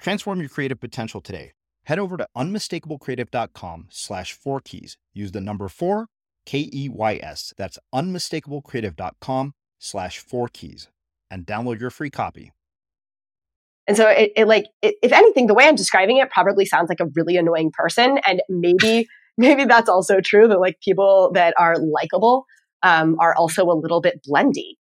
[0.00, 1.52] Transform your creative potential today.
[1.84, 4.96] Head over to unmistakablecreative.com slash four keys.
[5.12, 6.06] Use the number four,
[6.46, 7.52] K E Y S.
[7.56, 10.88] That's unmistakablecreative.com slash four keys
[11.30, 12.52] and download your free copy.
[13.86, 16.88] And so it, it like, it, if anything, the way I'm describing it probably sounds
[16.88, 18.18] like a really annoying person.
[18.26, 19.06] And maybe,
[19.38, 22.46] maybe that's also true that like people that are likable
[22.82, 24.76] um, are also a little bit blendy.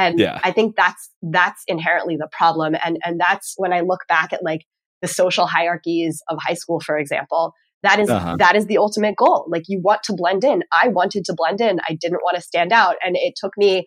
[0.00, 0.40] And yeah.
[0.42, 2.74] I think that's that's inherently the problem.
[2.82, 4.62] And and that's when I look back at like
[5.02, 8.36] the social hierarchies of high school, for example, that is, uh-huh.
[8.38, 9.46] that is the ultimate goal.
[9.48, 10.62] Like you want to blend in.
[10.72, 11.80] I wanted to blend in.
[11.86, 12.96] I didn't want to stand out.
[13.04, 13.86] And it took me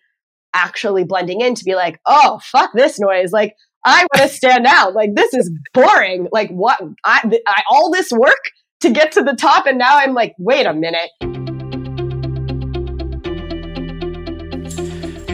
[0.53, 3.31] actually blending in to be like, oh, fuck this noise.
[3.31, 4.93] Like I want to stand out.
[4.93, 6.27] Like this is boring.
[6.31, 6.79] Like what?
[7.03, 8.43] I, I all this work
[8.81, 11.42] to get to the top, and now I'm like, wait a minute.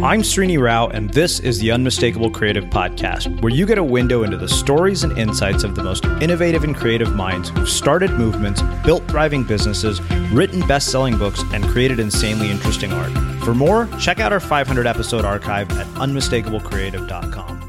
[0.02, 4.23] I'm Srini Rao, and this is the Unmistakable Creative Podcast, where you get a window
[4.23, 8.61] into the stories and insights of the most innovative and creative minds who've started movements,
[8.86, 10.00] built thriving businesses,
[10.31, 13.11] written best selling books, and created insanely interesting art.
[13.44, 17.66] For more, check out our 500 episode archive at unmistakablecreative.com.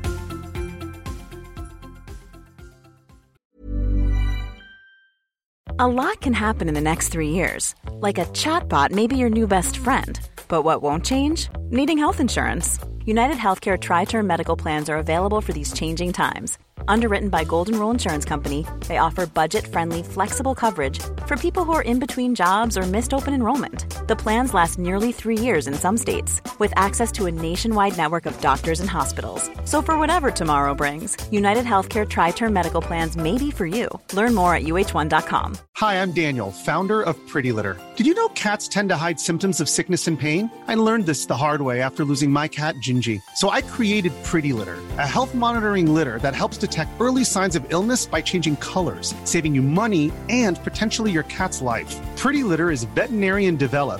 [5.81, 7.75] A lot can happen in the next three years.
[7.91, 11.49] Like a chatbot may be your new best friend but what won't change?
[11.71, 12.79] Needing health insurance.
[13.07, 17.79] United Healthcare Tri Term Medical Plans are available for these changing times Underwritten by Golden
[17.79, 22.77] Rule Insurance Company, they offer budget-friendly, flexible coverage for people who are in between jobs
[22.77, 23.90] or missed open enrollment.
[24.11, 28.27] The plans last nearly three years in some states, with access to a nationwide network
[28.27, 29.49] of doctors and hospitals.
[29.67, 33.89] So for whatever tomorrow brings, United Healthcare Tri-Term Medical Plans may be for you.
[34.13, 35.59] Learn more at uh1.com.
[35.77, 37.81] Hi, I'm Daniel, founder of Pretty Litter.
[37.97, 40.51] Did you know cats tend to hide symptoms of sickness and pain?
[40.67, 43.23] I learned this the hard way after losing my cat, Gingy.
[43.37, 47.65] So I created Pretty Litter, a health monitoring litter that helps detect early signs of
[47.73, 51.97] illness by changing colors, saving you money and potentially your cat's life.
[52.17, 54.00] Pretty Litter is veterinarian developed,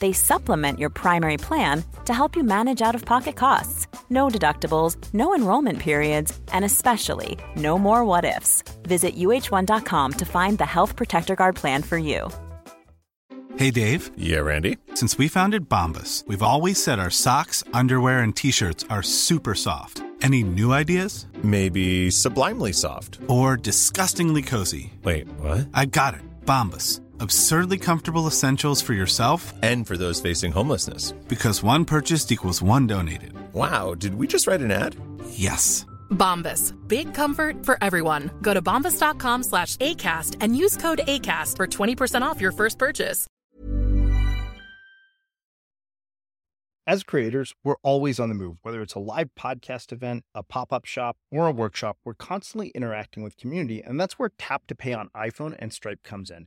[0.00, 3.86] They supplement your primary plan to help you manage out of pocket costs.
[4.10, 8.64] No deductibles, no enrollment periods, and especially no more what ifs.
[8.82, 12.28] Visit uh1.com to find the Health Protector Guard plan for you.
[13.56, 14.10] Hey Dave.
[14.16, 14.78] Yeah, Randy.
[14.94, 19.54] Since we founded Bombas, we've always said our socks, underwear, and t shirts are super
[19.54, 20.02] soft.
[20.22, 21.26] Any new ideas?
[21.42, 23.18] Maybe sublimely soft.
[23.26, 24.92] Or disgustingly cozy.
[25.02, 25.68] Wait, what?
[25.74, 26.20] I got it.
[26.44, 27.00] Bombas.
[27.20, 31.12] Absurdly comfortable essentials for yourself and for those facing homelessness.
[31.28, 33.34] Because one purchased equals one donated.
[33.52, 34.96] Wow, did we just write an ad?
[35.28, 35.84] Yes.
[36.10, 36.72] Bombas.
[36.88, 38.30] Big comfort for everyone.
[38.40, 43.26] Go to bombas.com slash ACAST and use code ACAST for 20% off your first purchase.
[46.86, 48.56] As creators, we're always on the move.
[48.62, 52.68] Whether it's a live podcast event, a pop up shop, or a workshop, we're constantly
[52.70, 56.46] interacting with community, and that's where Tap to Pay on iPhone and Stripe comes in.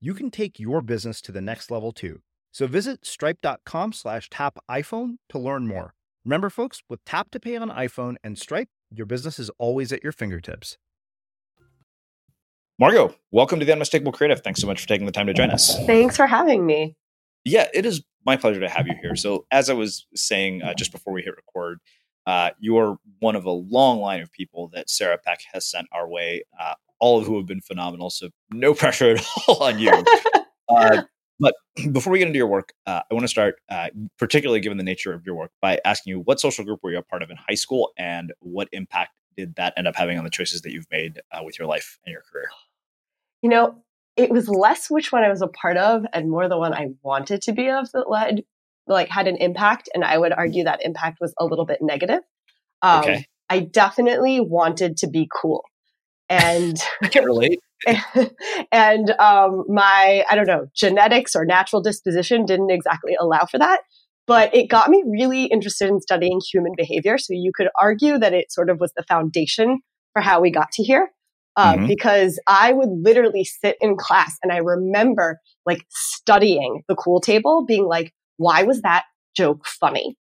[0.00, 2.20] you can take your business to the next level too.
[2.52, 5.94] So visit stripe.com slash tap iPhone to learn more.
[6.24, 10.02] Remember, folks, with Tap to Pay on iPhone and Stripe, your business is always at
[10.02, 10.76] your fingertips.
[12.78, 14.40] Margo, welcome to the Unmistakable Creative.
[14.40, 15.76] Thanks so much for taking the time to join us.
[15.86, 16.96] Thanks for having me.
[17.44, 19.16] Yeah, it is my pleasure to have you here.
[19.16, 21.80] So, as I was saying uh, just before we hit record,
[22.26, 25.88] uh, you are one of a long line of people that Sarah Peck has sent
[25.92, 28.10] our way, uh, all of who have been phenomenal.
[28.10, 29.92] So no pressure at all on you.
[30.68, 31.02] Uh,
[31.40, 31.54] but
[31.92, 33.88] before we get into your work, uh, I want to start, uh,
[34.18, 36.98] particularly given the nature of your work, by asking you what social group were you
[36.98, 40.24] a part of in high school, and what impact did that end up having on
[40.24, 42.48] the choices that you've made with your life and your career?
[43.42, 43.82] You know,
[44.16, 46.88] it was less which one I was a part of, and more the one I
[47.02, 48.42] wanted to be of that led
[48.90, 52.20] like had an impact and i would argue that impact was a little bit negative
[52.82, 53.24] um, okay.
[53.48, 55.64] i definitely wanted to be cool
[56.30, 57.60] and i can relate
[58.72, 63.80] and um, my i don't know genetics or natural disposition didn't exactly allow for that
[64.26, 68.32] but it got me really interested in studying human behavior so you could argue that
[68.32, 69.80] it sort of was the foundation
[70.14, 71.10] for how we got to here
[71.56, 71.86] uh, mm-hmm.
[71.86, 77.64] because I would literally sit in class and I remember like studying the cool table,
[77.66, 79.04] being like, why was that
[79.36, 80.16] joke funny?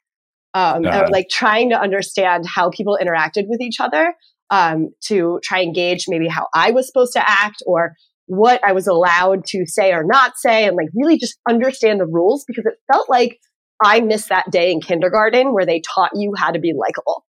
[0.53, 4.15] Um, uh, or like trying to understand how people interacted with each other
[4.49, 7.93] um, to try and gauge maybe how I was supposed to act or
[8.25, 12.05] what I was allowed to say or not say, and like really just understand the
[12.05, 13.39] rules because it felt like
[13.83, 17.25] I missed that day in kindergarten where they taught you how to be likable.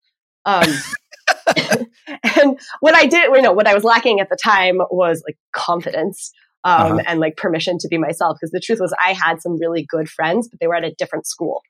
[0.45, 0.69] Um,
[2.37, 5.37] and what I did, you know, what I was lacking at the time was like
[5.53, 6.31] confidence
[6.63, 7.03] um, uh-huh.
[7.05, 8.37] and like permission to be myself.
[8.39, 10.95] Because the truth was, I had some really good friends, but they were at a
[10.97, 11.61] different school.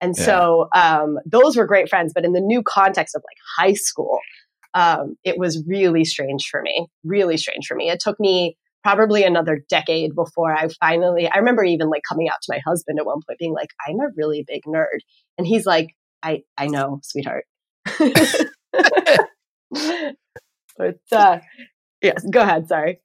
[0.00, 0.24] And yeah.
[0.24, 2.12] so um, those were great friends.
[2.14, 4.18] But in the new context of like high school,
[4.76, 7.90] um, it was really strange for me, really strange for me.
[7.90, 12.36] It took me probably another decade before I finally, I remember even like coming out
[12.42, 14.98] to my husband at one point being like, I'm a really big nerd.
[15.38, 15.88] And he's like,
[16.22, 17.46] I, I know, sweetheart.
[20.76, 21.38] but uh,
[22.00, 22.68] yes, go ahead.
[22.68, 23.00] Sorry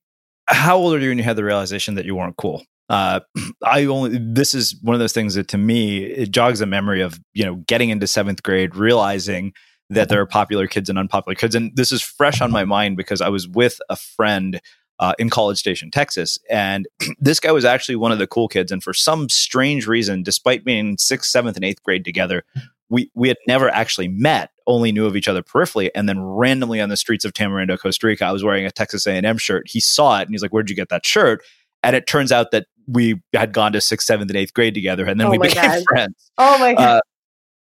[0.54, 2.64] how old are you when you had the realization that you weren't cool?
[2.90, 3.22] Uh,
[3.64, 7.02] I only this is one of those things that to me it jogs a memory
[7.02, 9.54] of you know getting into seventh grade, realizing
[9.92, 12.98] that there are popular kids and unpopular kids, and this is fresh on my mind
[12.98, 14.62] because I was with a friend
[15.00, 16.88] uh, in College Station, Texas, and
[17.20, 20.64] this guy was actually one of the cool kids, and for some strange reason, despite
[20.64, 22.44] being sixth, seventh, and eighth grade together,
[22.90, 25.90] we we had never actually met, only knew of each other peripherally.
[25.96, 29.08] And then randomly on the streets of Tamarindo, Costa Rica, I was wearing a Texas
[29.08, 29.68] A&M shirt.
[29.68, 31.42] He saw it and he's like, "Where'd you get that shirt?"
[31.84, 35.06] And it turns out that we had gone to sixth, seventh, and eighth grade together,
[35.06, 35.84] and then oh we became God.
[35.90, 36.32] friends.
[36.38, 36.98] Oh my god!
[36.98, 37.02] Uh,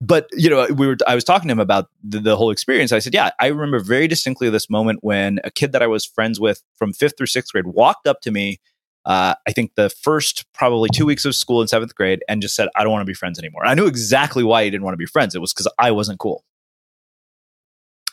[0.01, 0.97] but you know, we were.
[1.07, 2.91] I was talking to him about the, the, whole experience.
[2.91, 6.05] I said, "Yeah, I remember very distinctly this moment when a kid that I was
[6.05, 8.59] friends with from fifth through sixth grade walked up to me
[9.05, 12.55] uh, I think the first probably two weeks of school in seventh grade and just
[12.55, 13.65] said, I don't want to be friends anymore.
[13.65, 15.33] I knew exactly why he didn't want to be friends.
[15.33, 16.43] It was because I wasn't cool.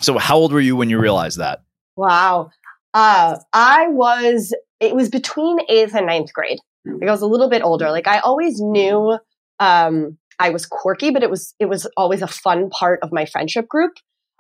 [0.00, 1.62] So, how old were you when you realized that?
[1.96, 2.50] Wow.
[2.94, 6.60] Uh, I was, it was between eighth and ninth grade.
[6.84, 7.90] Like I was a little bit older.
[7.90, 9.18] Like I always knew
[9.60, 13.26] um, I was quirky, but it was, it was always a fun part of my
[13.26, 13.92] friendship group.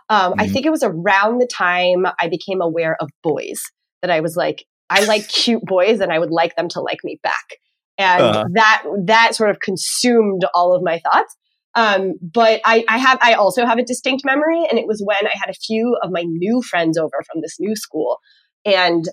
[0.08, 0.40] Um, mm-hmm.
[0.40, 3.60] I think it was around the time I became aware of boys
[4.02, 6.98] that I was like, I like cute boys and I would like them to like
[7.04, 7.56] me back.
[7.98, 8.44] And uh-huh.
[8.52, 11.36] that, that sort of consumed all of my thoughts.
[11.74, 15.26] Um, but I, I have, I also have a distinct memory and it was when
[15.26, 18.18] I had a few of my new friends over from this new school
[18.64, 19.04] and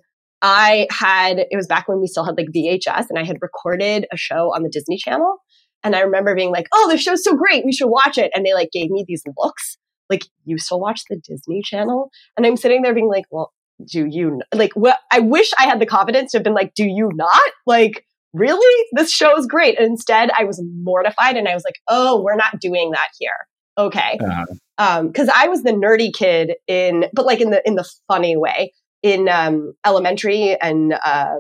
[0.42, 4.06] I had, it was back when we still had like VHS and I had recorded
[4.12, 5.38] a show on the Disney Channel.
[5.86, 7.64] And I remember being like, oh, the show's so great.
[7.64, 8.32] We should watch it.
[8.36, 9.78] And they like gave me these looks
[10.10, 12.10] like, you still watch the Disney Channel?
[12.36, 13.54] And I'm sitting there being like, well,
[13.92, 16.86] do you like what I wish I had the confidence to have been like, do
[16.86, 17.52] you not?
[17.66, 18.86] Like, really?
[18.94, 19.78] This show is great.
[19.78, 23.32] And instead I was mortified and I was like, oh, we're not doing that here.
[23.78, 24.18] Okay.
[24.22, 24.46] Uh-huh.
[24.78, 28.36] Um, cause I was the nerdy kid in, but like in the, in the funny
[28.38, 28.74] way
[29.04, 31.36] in, um, elementary and, uh,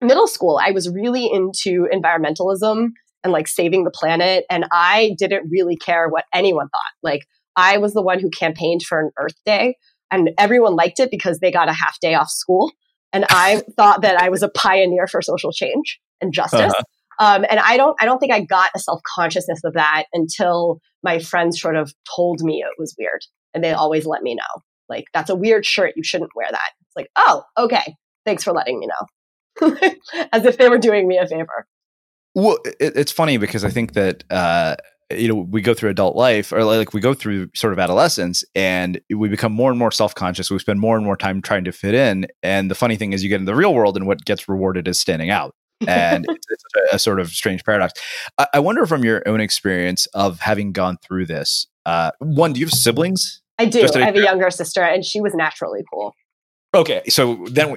[0.00, 0.60] middle school.
[0.62, 2.90] I was really into environmentalism
[3.24, 4.44] and like saving the planet.
[4.50, 6.92] And I didn't really care what anyone thought.
[7.02, 9.76] Like I was the one who campaigned for an Earth Day
[10.10, 12.72] and everyone liked it because they got a half day off school.
[13.12, 16.72] And I thought that I was a pioneer for social change and justice.
[16.72, 16.82] Uh-huh.
[17.20, 20.80] Um, and I don't, I don't think I got a self consciousness of that until
[21.02, 23.20] my friends sort of told me it was weird,
[23.54, 26.70] and they always let me know, like that's a weird shirt, you shouldn't wear that.
[26.80, 29.76] It's like, oh, okay, thanks for letting me know,
[30.32, 31.66] as if they were doing me a favor.
[32.38, 34.76] Well, it, it's funny because I think that uh,
[35.10, 38.44] you know we go through adult life or like we go through sort of adolescence
[38.54, 40.48] and we become more and more self-conscious.
[40.48, 42.28] We spend more and more time trying to fit in.
[42.44, 44.86] And the funny thing is you get in the real world and what gets rewarded
[44.86, 45.56] is standing out.
[45.88, 48.00] And it's, it's a, a, sort of strange paradox.
[48.36, 52.60] I, I, wonder from your own experience of having gone through this uh, one do
[52.60, 53.42] you have siblings?
[53.58, 53.84] I do.
[53.94, 56.14] I have a younger sister and she was naturally cool.
[56.74, 57.02] Okay.
[57.08, 57.74] So then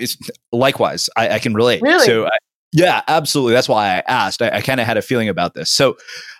[0.52, 1.82] likewise i, I can relate.
[1.82, 2.06] Really?
[2.06, 2.32] so I,
[2.74, 3.54] yeah, absolutely.
[3.54, 4.42] That's why I asked.
[4.42, 5.70] I, I kind of had a feeling about this.
[5.70, 5.98] So,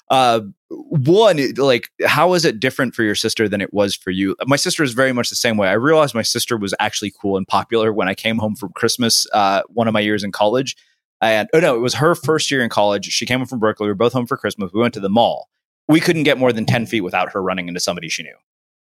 [0.10, 4.36] uh, one, like, how is it different for your sister than it was for you?
[4.46, 5.70] My sister is very much the same way.
[5.70, 9.26] I realized my sister was actually cool and popular when I came home from Christmas,
[9.34, 10.76] uh, one of my years in college.
[11.22, 13.06] And oh no, it was her first year in college.
[13.06, 13.86] She came home from Berkeley.
[13.86, 14.72] We were both home for Christmas.
[14.74, 15.50] We went to the mall.
[15.88, 18.36] We couldn't get more than 10 feet without her running into somebody she knew.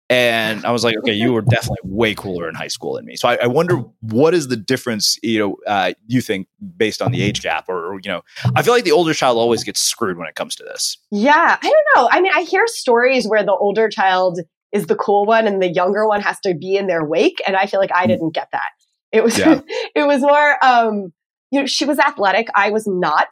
[0.09, 3.17] And I was like, okay, you were definitely way cooler in high school than me.
[3.17, 6.47] So I, I wonder what is the difference, you know, uh, you think
[6.77, 8.21] based on the age gap or, or, you know,
[8.55, 10.97] I feel like the older child always gets screwed when it comes to this.
[11.11, 11.57] Yeah.
[11.61, 12.09] I don't know.
[12.09, 14.39] I mean, I hear stories where the older child
[14.71, 17.41] is the cool one and the younger one has to be in their wake.
[17.45, 18.09] And I feel like I hmm.
[18.09, 18.69] didn't get that.
[19.11, 19.59] It was, yeah.
[19.95, 21.11] it was more, um,
[21.51, 22.47] you know, she was athletic.
[22.55, 23.27] I was not.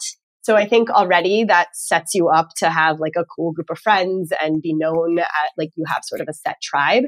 [0.46, 3.80] So I think already that sets you up to have like a cool group of
[3.80, 7.06] friends and be known at like you have sort of a set tribe.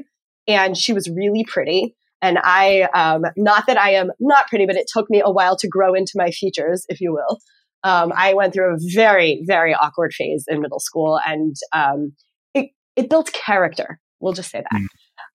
[0.48, 1.94] And she was really pretty.
[2.20, 5.56] And I, um, not that I am not pretty, but it took me a while
[5.58, 7.38] to grow into my features, if you will.
[7.84, 12.14] Um, I went through a very, very awkward phase in middle school and um,
[12.54, 14.00] it, it built character.
[14.18, 14.80] We'll just say that.
[14.80, 14.86] Mm.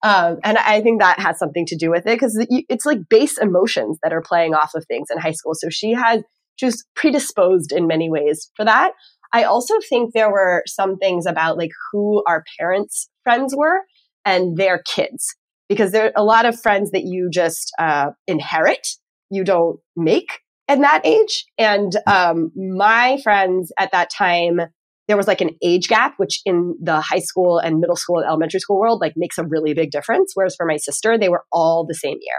[0.02, 3.38] Um, and I think that has something to do with it because it's like base
[3.38, 5.54] emotions that are playing off of things in high school.
[5.54, 6.22] So she had
[6.62, 8.92] was predisposed in many ways for that.
[9.32, 13.80] I also think there were some things about like who our parents' friends were
[14.24, 15.34] and their kids,
[15.68, 18.86] because there are a lot of friends that you just uh, inherit,
[19.30, 21.44] you don't make at that age.
[21.58, 24.60] And um, my friends at that time,
[25.08, 28.26] there was like an age gap, which in the high school and middle school and
[28.26, 30.30] elementary school world, like makes a really big difference.
[30.34, 32.36] Whereas for my sister, they were all the same year.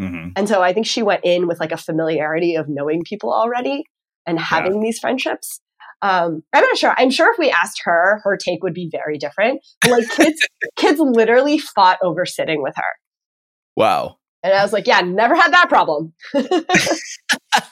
[0.00, 0.30] Mm-hmm.
[0.36, 3.84] And so I think she went in with like a familiarity of knowing people already
[4.26, 4.80] and having yeah.
[4.82, 5.60] these friendships.
[6.02, 6.94] Um, I'm not sure.
[6.96, 9.60] I'm sure if we asked her, her take would be very different.
[9.82, 10.40] But like kids,
[10.76, 12.92] kids literally fought over sitting with her.
[13.76, 14.16] Wow.
[14.42, 16.14] And I was like, yeah, never had that problem.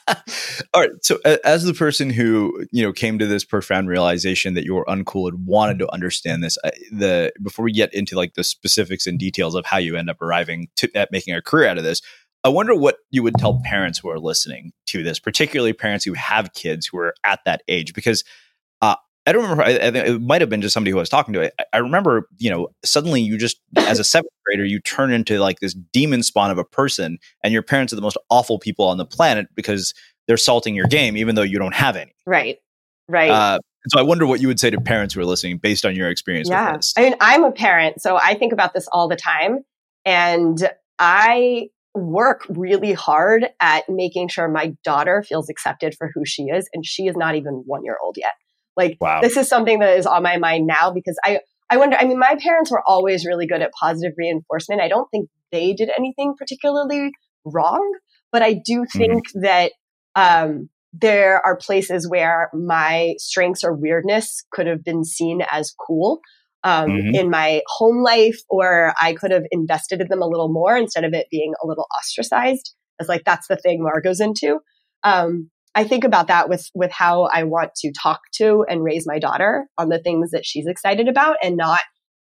[0.74, 0.90] All right.
[1.02, 4.84] So, as the person who you know came to this profound realization that you were
[4.86, 6.56] uncool and wanted to understand this,
[6.90, 10.22] the before we get into like the specifics and details of how you end up
[10.22, 12.00] arriving to, at making a career out of this,
[12.44, 16.14] I wonder what you would tell parents who are listening to this, particularly parents who
[16.14, 18.24] have kids who are at that age, because
[18.80, 18.96] uh,
[19.28, 19.62] I don't remember.
[19.62, 21.44] I, I it might have been just somebody who I was talking to.
[21.44, 25.38] I, I, remember, you know, suddenly you just, as a seventh grader, you turn into
[25.38, 28.86] like this demon spawn of a person, and your parents are the most awful people
[28.86, 29.92] on the planet because
[30.26, 32.14] they're salting your game, even though you don't have any.
[32.26, 32.56] Right.
[33.06, 33.30] Right.
[33.30, 33.58] Uh,
[33.88, 36.08] so I wonder what you would say to parents who are listening based on your
[36.08, 36.72] experience yeah.
[36.72, 36.94] with this.
[36.96, 39.58] I mean, I'm a parent, so I think about this all the time.
[40.06, 46.44] And I work really hard at making sure my daughter feels accepted for who she
[46.44, 46.68] is.
[46.72, 48.32] And she is not even one year old yet.
[48.78, 49.20] Like, wow.
[49.20, 52.18] this is something that is on my mind now because I, I wonder, I mean,
[52.18, 54.80] my parents were always really good at positive reinforcement.
[54.80, 57.10] I don't think they did anything particularly
[57.44, 57.92] wrong,
[58.32, 58.98] but I do mm-hmm.
[58.98, 59.40] think mm-hmm.
[59.42, 59.72] that,
[60.14, 66.20] um, there are places where my strengths or weirdness could have been seen as cool
[66.64, 67.14] um, mm-hmm.
[67.14, 71.04] in my home life, or I could have invested in them a little more instead
[71.04, 72.74] of it being a little ostracized.
[73.00, 74.60] As like that's the thing Margo's into.
[75.04, 79.06] Um, I think about that with with how I want to talk to and raise
[79.06, 81.82] my daughter on the things that she's excited about, and not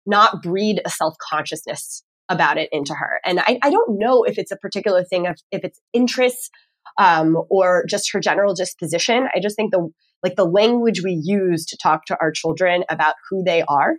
[0.07, 3.19] not breed a self consciousness about it into her.
[3.23, 6.49] And I, I don't know if it's a particular thing of if it's interests
[6.97, 9.27] um, or just her general disposition.
[9.35, 9.87] I just think the
[10.23, 13.97] like the language we use to talk to our children about who they are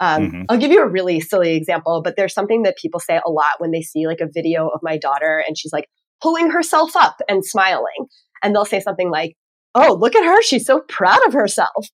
[0.00, 0.42] um, mm-hmm.
[0.48, 3.58] I'll give you a really silly example, but there's something that people say a lot
[3.58, 5.88] when they see like a video of my daughter and she's like
[6.22, 8.08] pulling herself up and smiling.
[8.44, 9.36] And they'll say something like,
[9.74, 10.40] Oh, look at her.
[10.42, 11.88] She's so proud of herself.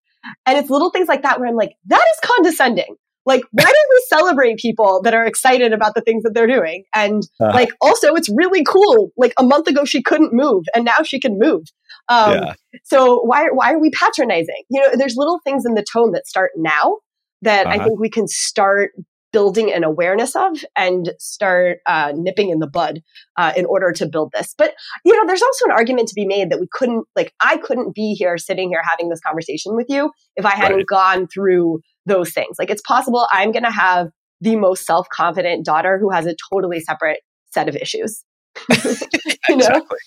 [0.45, 2.95] And it's little things like that where I'm like, that is condescending.
[3.25, 6.83] Like, why don't we celebrate people that are excited about the things that they're doing?
[6.93, 9.11] And uh like, also, it's really cool.
[9.17, 11.63] Like a month ago, she couldn't move and now she can move.
[12.09, 12.53] Um, yeah.
[12.83, 14.63] So why, why are we patronizing?
[14.69, 16.97] You know, there's little things in the tone that start now
[17.43, 17.75] that uh-huh.
[17.75, 18.91] I think we can start
[19.31, 23.01] building an awareness of and start uh, nipping in the bud
[23.37, 24.53] uh, in order to build this.
[24.57, 24.73] But
[25.05, 27.95] you know, there's also an argument to be made that we couldn't, like, I couldn't
[27.95, 30.87] be here sitting here having this conversation with you if I hadn't right.
[30.87, 32.57] gone through those things.
[32.59, 34.09] Like, it's possible I'm going to have
[34.41, 37.19] the most self confident daughter who has a totally separate
[37.51, 38.23] set of issues.
[38.69, 39.65] you know?
[39.67, 39.97] Exactly.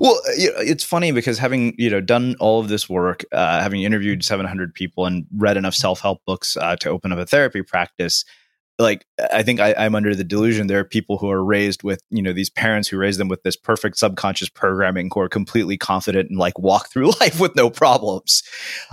[0.00, 4.22] Well, it's funny because having you know done all of this work, uh, having interviewed
[4.22, 8.24] 700 people and read enough self help books uh, to open up a therapy practice,
[8.82, 12.02] like I think I, am under the delusion there are people who are raised with
[12.10, 15.78] you know these parents who raise them with this perfect subconscious programming who are completely
[15.78, 18.42] confident and like walk through life with no problems.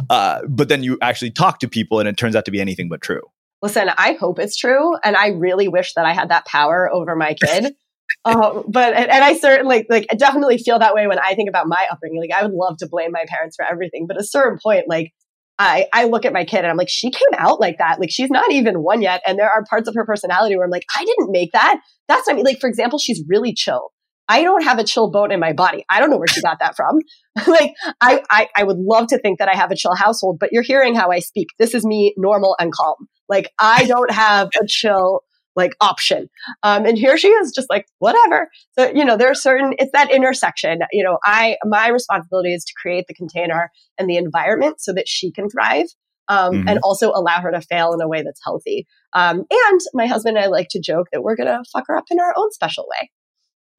[0.09, 2.89] Uh, but then you actually talk to people and it turns out to be anything
[2.89, 3.21] but true.
[3.61, 7.15] Listen, I hope it's true, and I really wish that I had that power over
[7.15, 7.75] my kid.
[8.23, 11.49] uh, but and, and, I certainly like I definitely feel that way when I think
[11.49, 12.21] about my upbringing.
[12.21, 14.85] Like I would love to blame my parents for everything, but at a certain point,
[14.87, 15.11] like
[15.59, 17.99] I I look at my kid and I'm like, she came out like that.
[17.99, 20.71] Like she's not even one yet, and there are parts of her personality where I'm
[20.71, 21.79] like, I didn't make that.
[22.07, 22.43] That's not me.
[22.43, 23.91] Like for example, she's really chill.
[24.29, 25.83] I don't have a chill bone in my body.
[25.89, 26.99] I don't know where she got that from.
[27.47, 30.49] like I, I I would love to think that I have a chill household, but
[30.51, 31.47] you're hearing how I speak.
[31.59, 33.07] This is me normal and calm.
[33.27, 35.21] Like I don't have a chill
[35.59, 36.29] like option.
[36.63, 38.49] Um, and here she is just like, whatever.
[38.77, 40.79] So, you know, there are certain, it's that intersection.
[40.91, 45.07] You know, I, my responsibility is to create the container and the environment so that
[45.07, 45.87] she can thrive.
[46.31, 46.69] Um, mm-hmm.
[46.69, 48.85] and also allow her to fail in a way that's healthy.
[49.13, 51.97] Um, and my husband and I like to joke that we're going to fuck her
[51.97, 53.09] up in our own special way.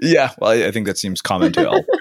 [0.01, 1.85] Yeah, well, I, I think that seems common to all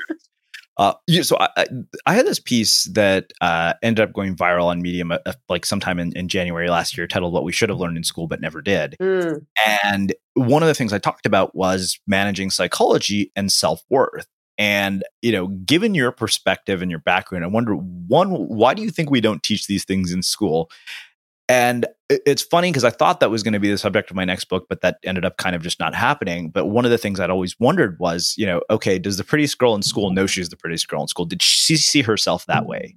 [0.80, 1.66] Uh, so I,
[2.06, 5.18] I, had this piece that uh, ended up going viral on Medium, uh,
[5.50, 8.28] like sometime in, in, January last year, titled "What We Should Have Learned in School
[8.28, 9.46] but Never Did." Mm.
[9.76, 14.28] And one of the things I talked about was managing psychology and self worth.
[14.58, 18.90] And you know, given your perspective and your background, I wonder one, why do you
[18.90, 20.72] think we don't teach these things in school?
[21.50, 24.26] And it's funny because I thought that was going to be the subject of my
[24.26, 26.50] next book, but that ended up kind of just not happening.
[26.50, 29.58] But one of the things I'd always wondered was, you know, okay, does the prettiest
[29.60, 31.26] girl in school know she's the prettiest girl in school?
[31.26, 32.96] Did she see herself that way?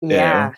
[0.00, 0.54] Yeah.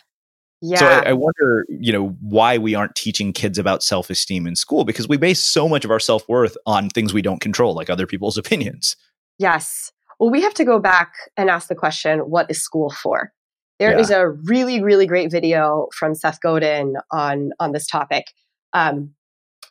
[0.61, 0.79] Yeah.
[0.79, 4.55] So I, I, wonder, you know, why we aren't teaching kids about self esteem in
[4.55, 7.75] school because we base so much of our self worth on things we don't control,
[7.75, 8.95] like other people's opinions.
[9.37, 9.91] Yes.
[10.19, 13.31] Well, we have to go back and ask the question what is school for?
[13.79, 13.99] There yeah.
[13.99, 18.25] is a really, really great video from Seth Godin on, on this topic.
[18.73, 19.13] Um,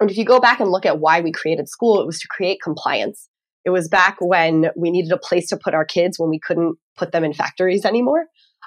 [0.01, 2.29] and if you go back and look at why we created school, it was to
[2.29, 3.29] create compliance.
[3.65, 6.77] It was back when we needed a place to put our kids when we couldn't
[6.97, 8.27] put them in factories anymore.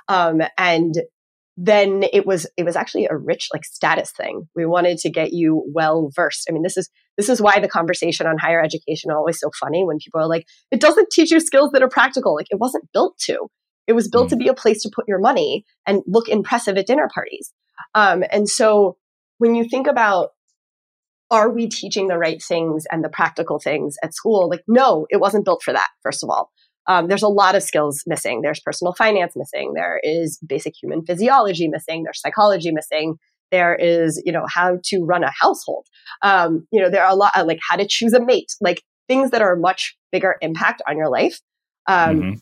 [0.10, 0.96] Um, and
[1.56, 4.48] then it was it was actually a rich like status thing.
[4.56, 6.48] We wanted to get you well versed.
[6.50, 9.52] I mean, this is this is why the conversation on higher education is always so
[9.60, 12.34] funny when people are like, it doesn't teach you skills that are practical.
[12.34, 13.48] Like it wasn't built to.
[13.90, 14.30] It was built mm.
[14.30, 17.52] to be a place to put your money and look impressive at dinner parties.
[17.96, 18.98] Um, and so
[19.40, 20.30] when you think about
[21.32, 24.48] are we teaching the right things and the practical things at school?
[24.50, 26.52] Like, no, it wasn't built for that, first of all.
[26.88, 28.42] Um, there's a lot of skills missing.
[28.42, 29.74] There's personal finance missing.
[29.74, 32.04] There is basic human physiology missing.
[32.04, 33.16] There's psychology missing.
[33.52, 35.88] There is, you know, how to run a household.
[36.22, 39.32] Um, you know, there are a lot, like how to choose a mate, like things
[39.32, 41.40] that are much bigger impact on your life.
[41.88, 42.34] Um, mm-hmm.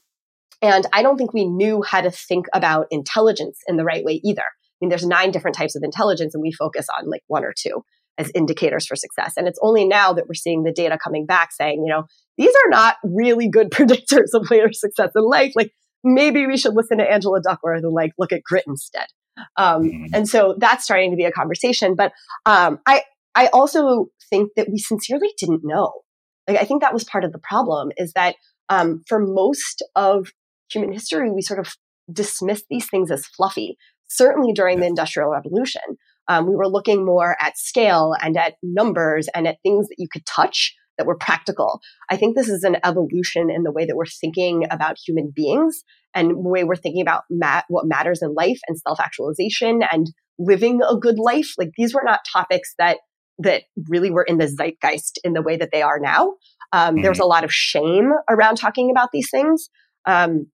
[0.62, 4.22] And I don't think we knew how to think about intelligence in the right way
[4.24, 4.42] either.
[4.42, 7.54] I mean, there's nine different types of intelligence and we focus on like one or
[7.58, 7.84] two
[8.18, 9.34] as indicators for success.
[9.38, 12.06] And it's only now that we're seeing the data coming back saying, you know,
[12.38, 15.54] these are not really good predictors of later success in life.
[15.56, 15.72] Like
[16.04, 19.08] maybe we should listen to Angela Duckworth and like look at grit instead.
[19.56, 20.06] Um, mm-hmm.
[20.14, 21.96] and so that's starting to be a conversation.
[21.96, 22.12] But
[22.46, 23.04] um, I,
[23.36, 26.02] I also think that we sincerely didn't know.
[26.48, 28.36] Like I think that was part of the problem is that
[28.70, 30.32] um, for most of
[30.72, 31.74] human history, we sort of
[32.12, 33.78] dismiss these things as fluffy.
[34.10, 35.82] Certainly during the Industrial Revolution,
[36.28, 40.08] um, we were looking more at scale and at numbers and at things that you
[40.12, 41.80] could touch that were practical.
[42.10, 45.84] I think this is an evolution in the way that we're thinking about human beings
[46.16, 50.08] and the way we're thinking about mat- what matters in life and self actualization and
[50.40, 51.54] living a good life.
[51.58, 52.98] Like these were not topics that
[53.40, 56.34] that really were in the zeitgeist in the way that they are now.
[56.74, 57.02] Um, mm-hmm.
[57.04, 59.70] There was a lot of shame around talking about these things.
[60.08, 60.48] Um,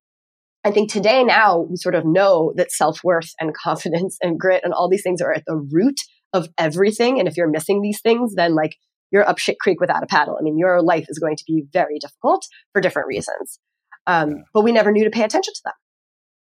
[0.63, 4.61] I think today now we sort of know that self worth and confidence and grit
[4.63, 5.99] and all these things are at the root
[6.33, 7.19] of everything.
[7.19, 8.75] And if you're missing these things, then like
[9.11, 10.37] you're up shit creek without a paddle.
[10.39, 13.59] I mean, your life is going to be very difficult for different reasons.
[14.07, 14.35] Um, yeah.
[14.53, 15.73] But we never knew to pay attention to them.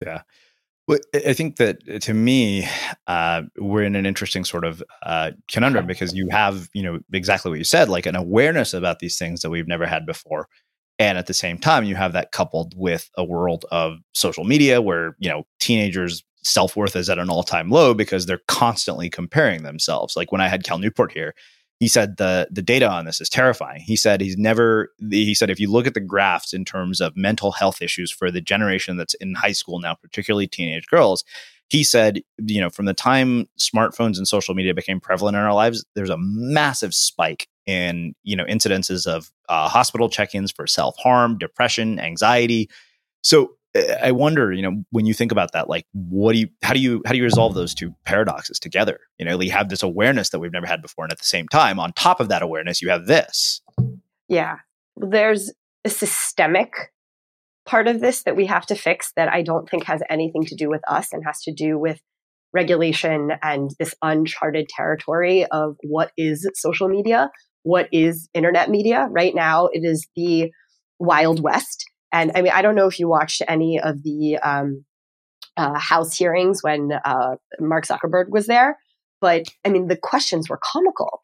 [0.05, 0.21] Yeah.
[0.87, 2.65] Well, I think that to me,
[3.07, 7.49] uh, we're in an interesting sort of uh, conundrum because you have, you know, exactly
[7.49, 10.47] what you said, like an awareness about these things that we've never had before
[10.99, 14.81] and at the same time you have that coupled with a world of social media
[14.81, 20.15] where you know teenagers self-worth is at an all-time low because they're constantly comparing themselves
[20.15, 21.33] like when i had cal newport here
[21.79, 23.81] he said the the data on this is terrifying.
[23.81, 27.15] He said he's never he said if you look at the graphs in terms of
[27.15, 31.23] mental health issues for the generation that's in high school now, particularly teenage girls,
[31.69, 35.53] he said, you know, from the time smartphones and social media became prevalent in our
[35.53, 41.37] lives, there's a massive spike in, you know, incidences of uh, hospital check-ins for self-harm,
[41.37, 42.69] depression, anxiety.
[43.21, 43.51] So
[44.01, 46.79] I wonder, you know, when you think about that, like, what do you, how do
[46.79, 48.99] you, how do you resolve those two paradoxes together?
[49.19, 51.47] You know, you have this awareness that we've never had before, and at the same
[51.47, 53.61] time, on top of that awareness, you have this.
[54.29, 54.55] Yeah,
[54.95, 55.53] there's
[55.85, 56.73] a systemic
[57.65, 60.55] part of this that we have to fix that I don't think has anything to
[60.55, 61.99] do with us and has to do with
[62.53, 67.29] regulation and this uncharted territory of what is social media,
[67.67, 69.07] what is internet media.
[69.09, 70.51] Right now, it is the
[70.99, 74.85] Wild West and I mean, I don't know if you watched any of the um,
[75.55, 78.77] uh, House hearings when uh, Mark Zuckerberg was there,
[79.19, 81.19] but I mean, the questions were comical.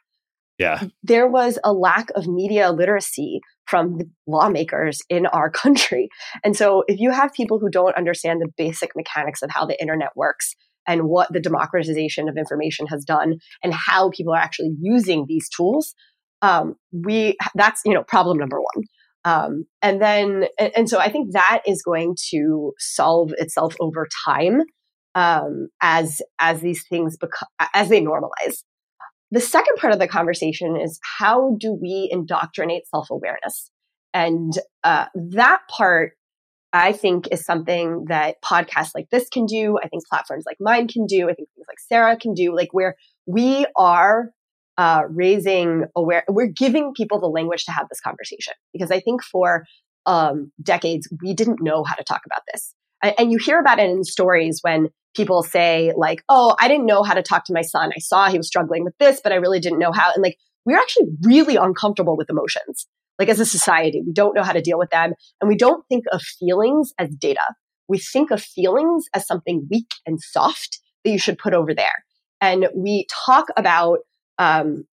[0.60, 0.84] Yeah.
[1.02, 6.10] There was a lack of media literacy from the lawmakers in our country.
[6.44, 9.80] And so if you have people who don't understand the basic mechanics of how the
[9.82, 14.76] internet works and what the democratization of information has done and how people are actually
[14.80, 15.96] using these tools,
[16.44, 18.84] um, we that's you know problem number one.
[19.26, 24.06] Um, and then, and, and, so I think that is going to solve itself over
[24.26, 24.64] time
[25.16, 28.64] um, as as these things become as they normalize.
[29.32, 33.72] The second part of the conversation is how do we indoctrinate self awareness,
[34.14, 34.52] and
[34.84, 36.12] uh, that part
[36.74, 39.78] I think is something that podcasts like this can do.
[39.82, 41.30] I think platforms like mine can do.
[41.30, 42.54] I think things like Sarah can do.
[42.54, 44.32] Like where we are
[44.78, 49.24] uh, raising aware, we're giving people the language to have this conversation because I think
[49.24, 49.66] for
[50.06, 53.80] um, decades we didn't know how to talk about this, and, and you hear about
[53.80, 57.54] it in stories when people say like, "Oh, I didn't know how to talk to
[57.54, 57.92] my son.
[57.96, 60.38] I saw he was struggling with this, but I really didn't know how." And like,
[60.66, 62.88] we're actually really uncomfortable with emotions.
[63.20, 65.86] Like as a society, we don't know how to deal with them, and we don't
[65.88, 67.46] think of feelings as data.
[67.88, 72.04] We think of feelings as something weak and soft that you should put over there.
[72.42, 74.00] And we talk about
[74.38, 74.86] um,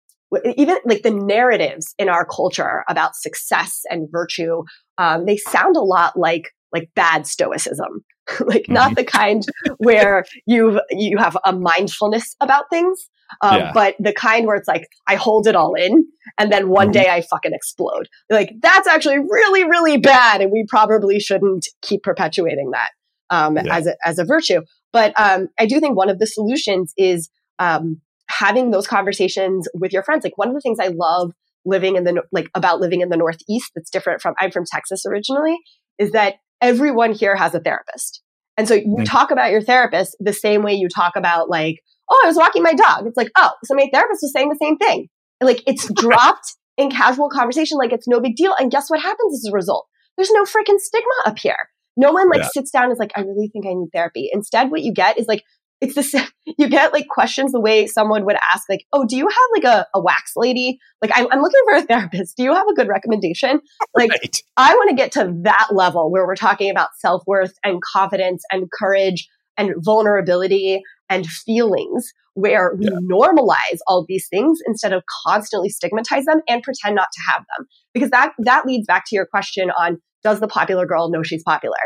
[0.57, 4.63] even like the narratives in our culture about success and virtue,
[4.99, 8.05] um, they sound a lot like like bad stoicism,
[8.41, 8.75] like mm-hmm.
[8.75, 9.45] not the kind
[9.79, 13.09] where you you have a mindfulness about things,
[13.41, 13.73] um, yeah.
[13.73, 16.05] but the kind where it's like I hold it all in,
[16.37, 17.03] and then one mm-hmm.
[17.05, 18.09] day I fucking explode.
[18.29, 22.91] Like that's actually really really bad, and we probably shouldn't keep perpetuating that
[23.31, 23.75] um, yeah.
[23.75, 24.61] as a as a virtue.
[24.93, 29.93] But um, I do think one of the solutions is um, having those conversations with
[29.93, 30.25] your friends.
[30.25, 31.33] Like one of the things I love
[31.65, 35.05] living in the like about living in the Northeast that's different from I'm from Texas
[35.07, 35.57] originally
[35.99, 38.23] is that everyone here has a therapist.
[38.57, 39.05] And so you mm-hmm.
[39.05, 41.77] talk about your therapist the same way you talk about like,
[42.11, 43.07] oh, I was walking my dog.
[43.07, 45.09] It's like, oh, so my therapist was saying the same thing.
[45.41, 48.55] like it's dropped in casual conversation like it's no big deal.
[48.59, 49.87] And guess what happens as a result?
[50.17, 51.57] There's no freaking stigma up here.
[51.97, 52.49] No one like yeah.
[52.53, 54.31] sits down and is like, I really think I need therapy.
[54.33, 55.43] Instead, what you get is like,
[55.81, 56.27] it's the same.
[56.57, 59.65] You get like questions the way someone would ask, like, "Oh, do you have like
[59.65, 60.81] a, a wax lady?
[61.01, 62.37] Like, I'm, I'm looking for a therapist.
[62.37, 63.61] Do you have a good recommendation?"
[63.95, 64.43] Like, right.
[64.57, 68.43] I want to get to that level where we're talking about self worth and confidence
[68.51, 72.99] and courage and vulnerability and feelings, where we yeah.
[73.09, 77.67] normalize all these things instead of constantly stigmatize them and pretend not to have them.
[77.95, 81.45] Because that that leads back to your question on does the popular girl know she's
[81.45, 81.77] popular?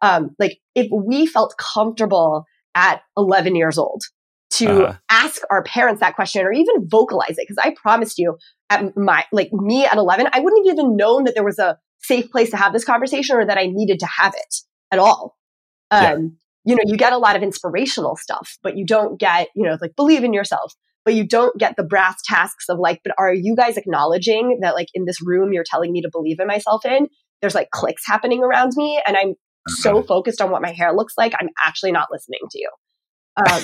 [0.00, 4.02] Um, like, if we felt comfortable at 11 years old
[4.52, 4.98] to uh-huh.
[5.10, 7.48] ask our parents that question or even vocalize it.
[7.48, 8.36] Cause I promised you
[8.70, 11.78] at my, like me at 11, I wouldn't have even known that there was a
[12.00, 14.54] safe place to have this conversation or that I needed to have it
[14.90, 15.36] at all.
[15.90, 16.16] Um, yeah.
[16.64, 19.76] you know, you get a lot of inspirational stuff, but you don't get, you know,
[19.80, 23.32] like believe in yourself, but you don't get the brass tasks of like, but are
[23.32, 26.84] you guys acknowledging that like in this room you're telling me to believe in myself
[26.84, 27.08] in?
[27.40, 29.34] There's like clicks happening around me and I'm
[29.68, 32.70] so focused on what my hair looks like, I'm actually not listening to you.
[33.36, 33.62] Um,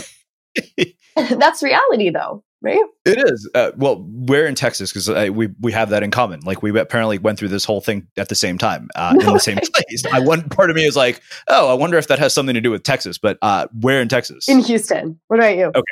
[1.38, 2.84] that's reality, though, right?
[3.04, 3.48] It is.
[3.54, 6.40] Uh, well, we're in Texas because uh, we we have that in common.
[6.40, 9.34] Like we apparently went through this whole thing at the same time uh, no in
[9.34, 10.04] the same place.
[10.12, 12.61] I one part of me is like, oh, I wonder if that has something to
[12.61, 13.18] do with Texas.
[13.18, 14.48] But uh, where in Texas?
[14.48, 15.20] In Houston.
[15.28, 15.66] What about you?
[15.66, 15.82] Okay,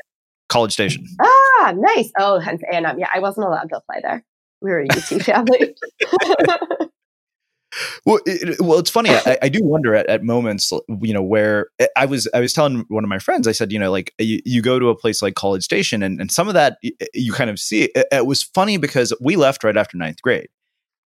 [0.48, 1.04] College Station.
[1.20, 2.10] Ah, nice.
[2.18, 2.98] Oh, hence A and M.
[2.98, 4.24] Yeah, I wasn't allowed to apply there.
[4.62, 5.74] We were a UT family.
[8.04, 9.10] Well, it, well, it's funny.
[9.10, 12.84] I, I do wonder at, at, moments, you know, where I was, I was telling
[12.88, 15.22] one of my friends, I said, you know, like you, you go to a place
[15.22, 16.78] like College Station, and, and some of that
[17.14, 17.84] you kind of see.
[17.84, 20.48] It, it was funny because we left right after ninth grade,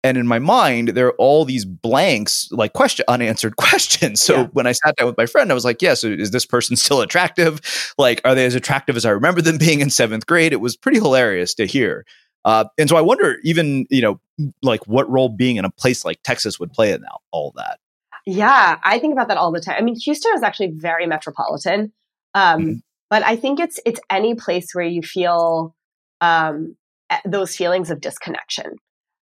[0.04, 4.46] and in my mind there are all these blanks like question unanswered questions so yeah.
[4.52, 6.76] when i sat down with my friend i was like yeah so is this person
[6.76, 7.60] still attractive
[7.98, 10.76] like are they as attractive as i remember them being in seventh grade it was
[10.76, 12.04] pretty hilarious to hear
[12.44, 14.20] Uh, and so I wonder, even you know,
[14.62, 17.78] like what role being in a place like Texas would play in all, all that.
[18.26, 19.76] Yeah, I think about that all the time.
[19.78, 21.92] I mean, Houston is actually very metropolitan,
[22.34, 22.72] um, mm-hmm.
[23.10, 25.74] but I think it's it's any place where you feel
[26.20, 26.76] um,
[27.24, 28.76] those feelings of disconnection.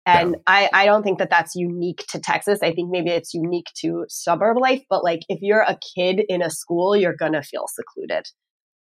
[0.04, 0.38] And yeah.
[0.46, 2.58] I, I don't think that that's unique to Texas.
[2.60, 6.42] I think maybe it's unique to suburb life, but like if you're a kid in
[6.42, 8.26] a school, you're going to feel secluded.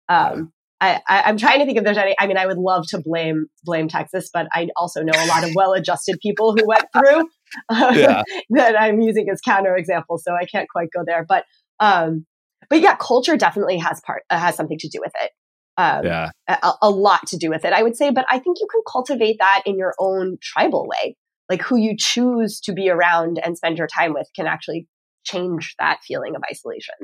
[0.09, 2.15] Um, I, am trying to think if there's any.
[2.19, 5.43] I mean, I would love to blame blame Texas, but I also know a lot
[5.43, 7.21] of well-adjusted people who went through
[7.69, 8.23] uh, yeah.
[8.51, 11.25] that I'm using as counter examples, so I can't quite go there.
[11.27, 11.45] But
[11.79, 12.25] um,
[12.69, 15.31] but yeah, culture definitely has part uh, has something to do with it.
[15.77, 18.11] Um, yeah, a, a lot to do with it, I would say.
[18.11, 21.15] But I think you can cultivate that in your own tribal way,
[21.49, 24.87] like who you choose to be around and spend your time with can actually
[25.23, 26.95] change that feeling of isolation.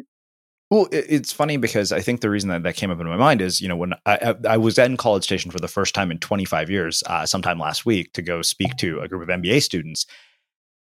[0.73, 3.41] Well, it's funny because I think the reason that that came up in my mind
[3.41, 6.17] is, you know, when I, I was in College Station for the first time in
[6.17, 10.07] 25 years, uh, sometime last week, to go speak to a group of MBA students.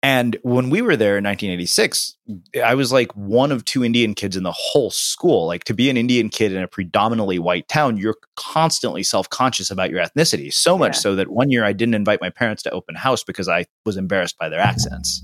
[0.03, 2.13] And when we were there in 1986,
[2.61, 5.47] I was like one of two Indian kids in the whole school.
[5.47, 9.71] Like to be an Indian kid in a predominantly white town, you're constantly self conscious
[9.71, 10.53] about your ethnicity.
[10.53, 10.99] So much yeah.
[10.99, 13.95] so that one year I didn't invite my parents to open house because I was
[13.95, 15.23] embarrassed by their accents.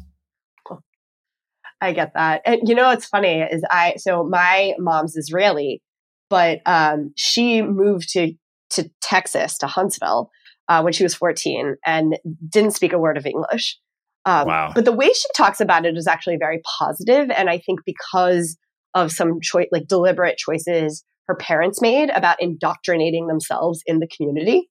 [1.85, 2.41] I get that.
[2.45, 5.81] And you know what's funny is I so my mom's Israeli,
[6.29, 8.33] but um, she moved to
[8.71, 10.29] to Texas to Huntsville
[10.67, 12.17] uh, when she was 14 and
[12.49, 13.77] didn't speak a word of English.
[14.25, 14.71] Um, wow.
[14.73, 18.57] But the way she talks about it is actually very positive, and I think because
[18.95, 24.69] of some choice, like deliberate choices her parents made about indoctrinating themselves in the community,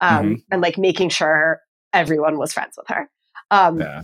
[0.00, 0.34] um, mm-hmm.
[0.50, 1.60] and like making sure
[1.92, 3.08] everyone was friends with her.
[3.50, 4.02] Um, yeah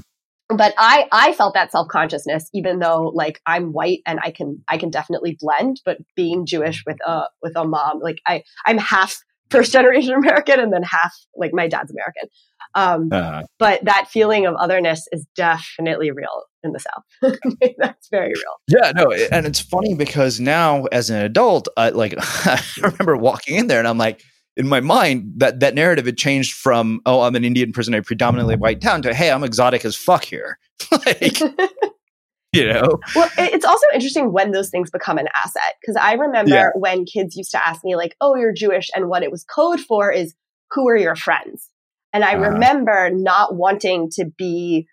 [0.57, 4.63] but I I felt that self consciousness, even though like I'm white and I can
[4.69, 8.79] I can definitely blend, but being Jewish with a with a mom, like I I'm
[8.79, 9.17] half
[9.51, 12.29] first generation American and then half like my dad's American.
[12.75, 13.43] Um, uh-huh.
[13.59, 17.37] But that feeling of otherness is definitely real in the South.
[17.79, 18.81] That's very real.
[18.83, 23.57] Yeah, no, and it's funny because now as an adult, I, like I remember walking
[23.57, 24.23] in there and I'm like,
[24.57, 28.01] in my mind that that narrative had changed from oh I'm an Indian person in
[28.01, 30.59] a predominantly white town to hey I'm exotic as fuck here.
[30.91, 31.41] Like
[32.53, 32.99] you know?
[33.15, 36.69] Well it's also interesting when those things become an asset because I remember yeah.
[36.75, 39.81] when kids used to ask me like oh you're Jewish and what it was code
[39.81, 40.35] for is
[40.71, 41.69] who are your friends?
[42.13, 44.87] And I uh remember not wanting to be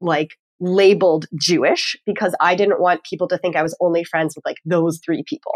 [0.00, 4.44] like labeled Jewish because I didn't want people to think I was only friends with
[4.44, 5.52] like those three people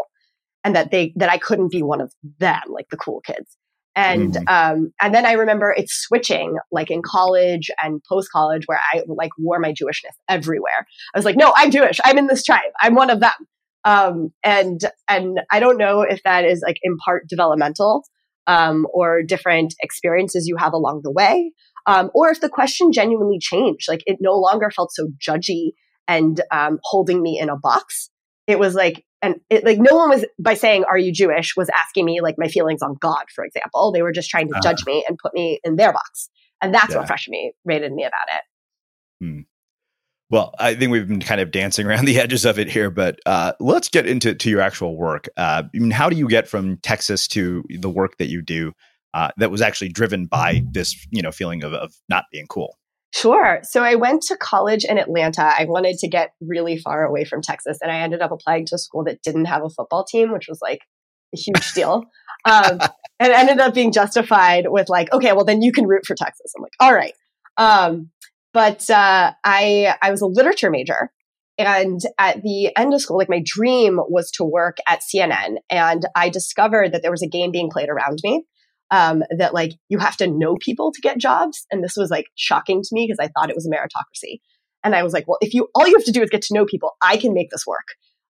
[0.69, 3.57] and that they that I couldn't be one of them, like the cool kids.
[3.97, 4.43] And mm.
[4.49, 9.03] um, and then I remember it's switching, like in college and post college, where I
[9.07, 10.87] like wore my Jewishness everywhere.
[11.15, 12.01] I was like, no, I'm Jewish.
[12.05, 12.71] I'm in this tribe.
[12.83, 13.33] I'm one of them.
[13.85, 14.79] Um, and
[15.09, 18.05] and I don't know if that is like in part developmental
[18.47, 21.51] um, or different experiences you have along the way,
[21.87, 23.89] um, or if the question genuinely changed.
[23.89, 25.71] Like it no longer felt so judgy
[26.07, 28.11] and um, holding me in a box.
[28.47, 31.57] It was like and it, like no one was by saying are you jewish?
[31.57, 33.93] was asking me like my feelings on god for example.
[33.93, 36.29] They were just trying to uh, judge me and put me in their box.
[36.61, 36.99] And that's yeah.
[36.99, 39.25] what frustrated me rated me about it.
[39.25, 39.41] Hmm.
[40.31, 43.19] well i think we've been kind of dancing around the edges of it here but
[43.27, 45.29] uh, let's get into to your actual work.
[45.37, 48.73] Uh, I mean, how do you get from texas to the work that you do
[49.15, 52.78] uh, that was actually driven by this you know feeling of, of not being cool
[53.15, 53.61] Sure.
[53.63, 55.43] So I went to college in Atlanta.
[55.43, 58.75] I wanted to get really far away from Texas, and I ended up applying to
[58.75, 60.81] a school that didn't have a football team, which was like
[61.35, 62.05] a huge deal.
[62.45, 62.79] Um,
[63.21, 66.53] and ended up being justified with like, okay, well then you can root for Texas.
[66.57, 67.15] I'm like, all right.
[67.57, 68.11] Um,
[68.53, 71.11] but uh, I I was a literature major,
[71.57, 76.07] and at the end of school, like my dream was to work at CNN, and
[76.15, 78.45] I discovered that there was a game being played around me
[78.91, 81.67] um, that like you have to know people to get jobs.
[81.71, 84.41] And this was like shocking to me because I thought it was a meritocracy.
[84.85, 86.55] And I was like, well, if you all you have to do is get to
[86.55, 87.87] know people, I can make this work.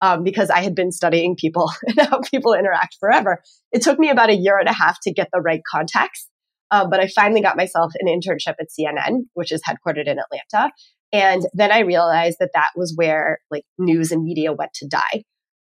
[0.01, 3.41] Um, because I had been studying people and how people interact forever.
[3.71, 6.29] It took me about a year and a half to get the right contacts.
[6.73, 10.73] Uh, but I finally got myself an internship at CNN, which is headquartered in Atlanta.
[11.13, 15.23] And then I realized that that was where like news and media went to die.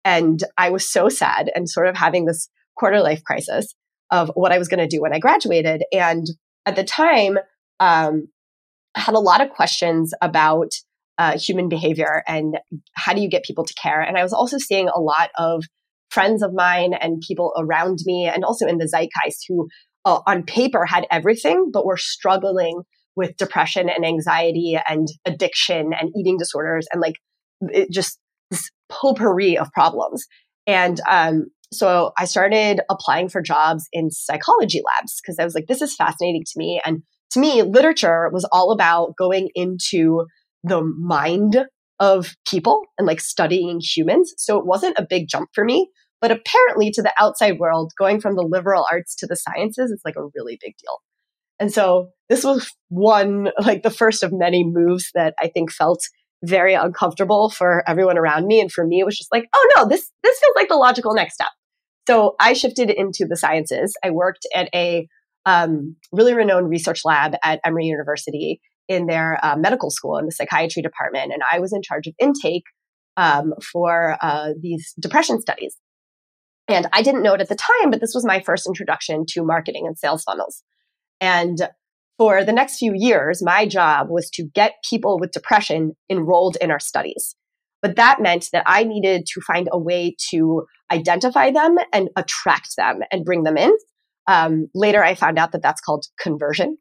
[0.04, 3.74] And I was so sad and sort of having this quarter life crisis
[4.10, 5.82] of what I was going to do when I graduated.
[5.92, 6.26] And
[6.66, 7.38] at the time,
[7.80, 8.28] um,
[8.94, 10.70] I had a lot of questions about
[11.18, 12.58] uh, human behavior and
[12.94, 14.00] how do you get people to care.
[14.00, 15.64] And I was also seeing a lot of
[16.10, 19.68] friends of mine and people around me, and also in the zeitgeist, who
[20.04, 22.82] uh, on paper had everything, but were struggling
[23.16, 27.14] with depression and anxiety and addiction and eating disorders and like
[27.60, 28.18] it just
[28.50, 30.24] this potpourri of problems.
[30.66, 31.46] And um,
[31.78, 35.94] So I started applying for jobs in psychology labs because I was like, this is
[35.94, 36.80] fascinating to me.
[36.84, 40.26] And to me, literature was all about going into
[40.62, 41.66] the mind
[42.00, 44.32] of people and like studying humans.
[44.38, 45.90] So it wasn't a big jump for me.
[46.20, 50.00] But apparently, to the outside world, going from the liberal arts to the sciences is
[50.04, 51.02] like a really big deal.
[51.60, 56.02] And so this was one, like the first of many moves that I think felt
[56.42, 58.60] very uncomfortable for everyone around me.
[58.60, 61.14] And for me, it was just like, oh no, this, this feels like the logical
[61.14, 61.48] next step.
[62.06, 63.96] So I shifted into the sciences.
[64.04, 65.08] I worked at a
[65.46, 70.32] um, really renowned research lab at Emory University in their uh, medical school in the
[70.32, 71.32] psychiatry department.
[71.32, 72.64] And I was in charge of intake
[73.16, 75.76] um, for uh, these depression studies.
[76.68, 79.44] And I didn't know it at the time, but this was my first introduction to
[79.44, 80.62] marketing and sales funnels.
[81.20, 81.68] And
[82.18, 86.70] for the next few years, my job was to get people with depression enrolled in
[86.70, 87.36] our studies.
[87.84, 92.76] But that meant that I needed to find a way to identify them and attract
[92.78, 93.76] them and bring them in.
[94.26, 96.78] Um, later, I found out that that's called conversion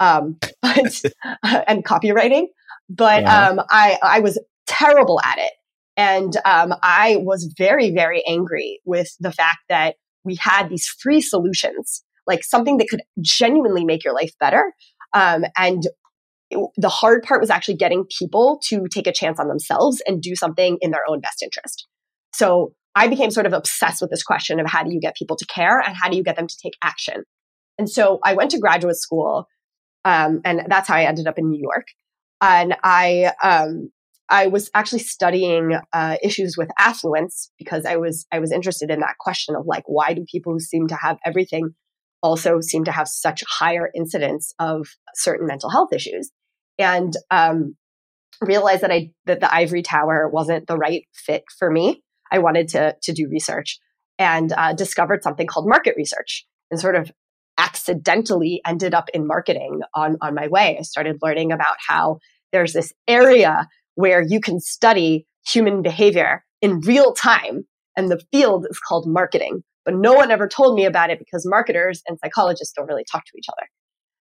[0.00, 1.02] um, but,
[1.68, 2.46] and copywriting.
[2.88, 5.52] But um, I, I was terrible at it.
[5.96, 11.20] And um, I was very, very angry with the fact that we had these free
[11.20, 14.72] solutions, like something that could genuinely make your life better.
[15.12, 15.84] Um, and
[16.50, 20.34] the hard part was actually getting people to take a chance on themselves and do
[20.34, 21.86] something in their own best interest.
[22.34, 25.36] So I became sort of obsessed with this question of how do you get people
[25.36, 27.24] to care and how do you get them to take action?
[27.78, 29.46] And so I went to graduate school,
[30.04, 31.86] um, and that's how I ended up in New York.
[32.40, 33.90] And I, um,
[34.28, 39.00] I was actually studying uh, issues with affluence because I was I was interested in
[39.00, 41.70] that question of like why do people who seem to have everything
[42.22, 46.30] also seem to have such higher incidence of certain mental health issues
[46.78, 47.76] and um,
[48.40, 52.02] realized that I that the ivory tower wasn't the right fit for me.
[52.30, 53.78] I wanted to to do research
[54.18, 57.10] and uh, discovered something called market research and sort of
[57.58, 60.76] accidentally ended up in marketing on on my way.
[60.78, 62.18] I started learning about how
[62.52, 67.64] there's this area where you can study human behavior in real time
[67.96, 69.62] and the field is called marketing.
[69.84, 73.24] But no one ever told me about it because marketers and psychologists don't really talk
[73.24, 73.66] to each other.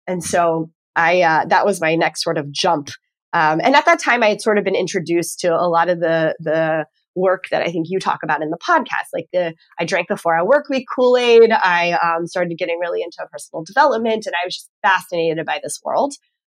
[0.06, 2.88] And so I uh, that was my next sort of jump.
[3.32, 6.00] Um, and at that time, I had sort of been introduced to a lot of
[6.00, 9.08] the the work that I think you talk about in the podcast.
[9.12, 11.50] Like the I drank the four hour work week Kool Aid.
[11.52, 15.80] I um, started getting really into personal development, and I was just fascinated by this
[15.84, 16.14] world.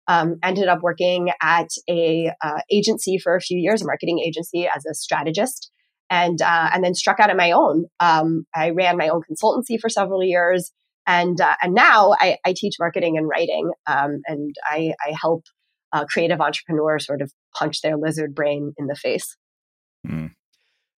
[0.08, 4.68] Um, ended up working at a uh, agency for a few years, a marketing agency
[4.68, 5.70] as a strategist,
[6.10, 7.86] and uh, and then struck out on my own.
[8.00, 10.72] Um, I ran my own consultancy for several years,
[11.10, 15.44] and uh, and now I, I, teach marketing and writing, um, and I, I help
[15.92, 19.36] uh, creative entrepreneurs sort of punch their lizard brain in the face.
[20.08, 20.32] Mm.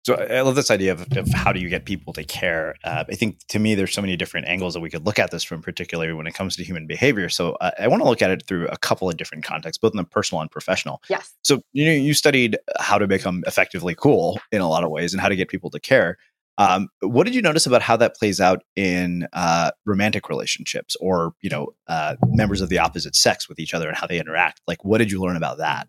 [0.06, 2.74] So I love this idea of, of, how do you get people to care.
[2.84, 5.30] Uh, I think to me, there's so many different angles that we could look at
[5.30, 7.30] this from, particularly when it comes to human behavior.
[7.30, 9.92] So uh, I want to look at it through a couple of different contexts, both
[9.92, 11.04] in the personal and professional.
[11.10, 11.32] Yes.
[11.44, 15.14] So you know, you studied how to become effectively cool in a lot of ways
[15.14, 16.18] and how to get people to care.
[16.60, 21.34] Um, what did you notice about how that plays out in uh, romantic relationships, or
[21.42, 24.62] you know, uh, members of the opposite sex with each other and how they interact?
[24.68, 25.88] Like, what did you learn about that?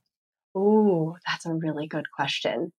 [0.55, 2.73] Oh, that's a really good question.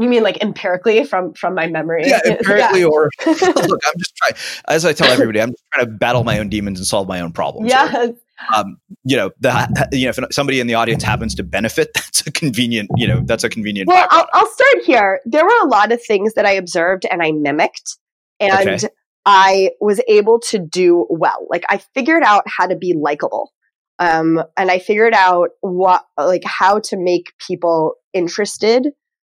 [0.00, 2.04] You mean like empirically from from my memory?
[2.06, 2.86] Yeah, empirically, yeah.
[2.86, 4.34] or look, I'm just trying.
[4.66, 7.20] As I tell everybody, I'm just trying to battle my own demons and solve my
[7.20, 7.70] own problems.
[7.70, 8.08] Yeah.
[8.54, 12.26] Um, you know, the you know, if somebody in the audience happens to benefit, that's
[12.26, 12.90] a convenient.
[12.96, 13.88] You know, that's a convenient.
[13.88, 15.20] Well, I'll, I'll, start here.
[15.24, 17.98] There were a lot of things that I observed and I mimicked,
[18.40, 18.88] and okay.
[19.26, 21.46] I was able to do well.
[21.50, 23.52] Like I figured out how to be likable.
[23.98, 28.86] Um, and I figured out what, like, how to make people interested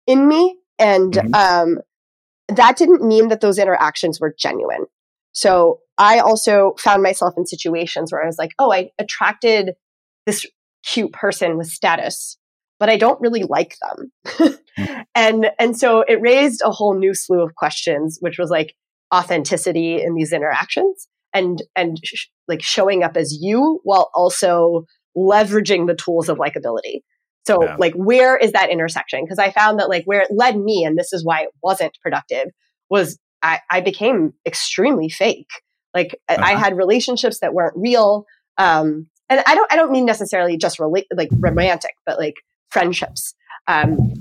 [0.06, 0.56] in me.
[0.78, 1.34] And mm-hmm.
[1.34, 1.78] um,
[2.48, 4.86] that didn't mean that those interactions were genuine.
[5.38, 9.74] So I also found myself in situations where I was like, oh, I attracted
[10.26, 10.44] this
[10.84, 12.36] cute person with status,
[12.80, 14.12] but I don't really like them.
[14.26, 14.54] mm-hmm.
[15.14, 18.74] And and so it raised a whole new slew of questions, which was like
[19.12, 25.88] authenticity in these interactions and and sh- like showing up as you while also leveraging
[25.88, 27.00] the tools of likability.
[27.46, 27.76] So yeah.
[27.78, 29.24] like where is that intersection?
[29.24, 31.98] Because I found that like where it led me, and this is why it wasn't
[32.00, 32.46] productive,
[32.88, 35.50] was I, I became extremely fake.
[35.94, 36.42] Like uh-huh.
[36.42, 38.24] I had relationships that weren't real.
[38.56, 42.34] Um, and I don't I don't mean necessarily just relate like romantic, but like
[42.70, 43.34] friendships.
[43.66, 44.14] Um,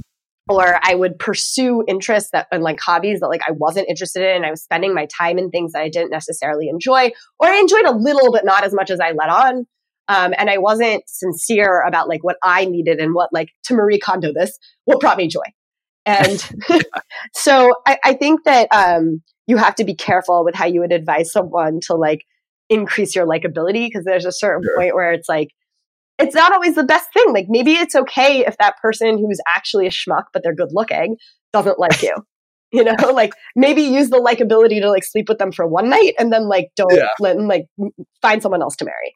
[0.50, 4.46] or I would pursue interests that and like hobbies that like I wasn't interested in.
[4.46, 7.86] I was spending my time in things that I didn't necessarily enjoy, or I enjoyed
[7.86, 9.66] a little, but not as much as I let on.
[10.10, 14.00] Um, and I wasn't sincere about like what I needed and what like to Marie
[14.00, 15.42] Kondo this, what brought me joy.
[16.08, 16.40] And
[17.34, 20.94] so I, I, think that um, you have to be careful with how you would
[20.94, 22.22] advise someone to like
[22.70, 24.78] increase your likability because there's a certain sure.
[24.78, 25.50] point where it's like,
[26.18, 27.34] it's not always the best thing.
[27.34, 31.18] Like maybe it's okay if that person who's actually a schmuck, but they're good looking,
[31.52, 32.16] doesn't like you.
[32.72, 36.14] you know, like maybe use the likability to like sleep with them for one night
[36.18, 37.08] and then like don't yeah.
[37.20, 37.66] let like
[38.22, 39.16] find someone else to marry.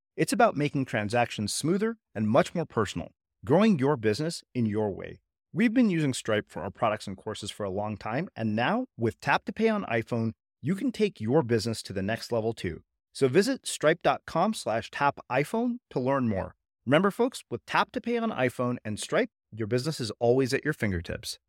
[0.17, 3.11] It's about making transactions smoother and much more personal,
[3.45, 5.21] growing your business in your way.
[5.53, 8.87] We've been using Stripe for our products and courses for a long time, and now
[8.97, 12.53] with Tap to Pay on iPhone, you can take your business to the next level
[12.53, 12.81] too.
[13.13, 16.55] So visit stripe.com slash tap iPhone to learn more.
[16.85, 20.65] Remember, folks, with Tap to Pay on iPhone and Stripe, your business is always at
[20.65, 21.39] your fingertips.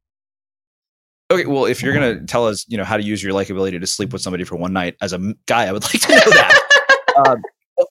[1.33, 3.81] Okay, well, if you're going to tell us, you know, how to use your likability
[3.81, 6.17] to sleep with somebody for one night, as a guy, I would like to know
[6.17, 7.25] that.
[7.27, 7.43] um,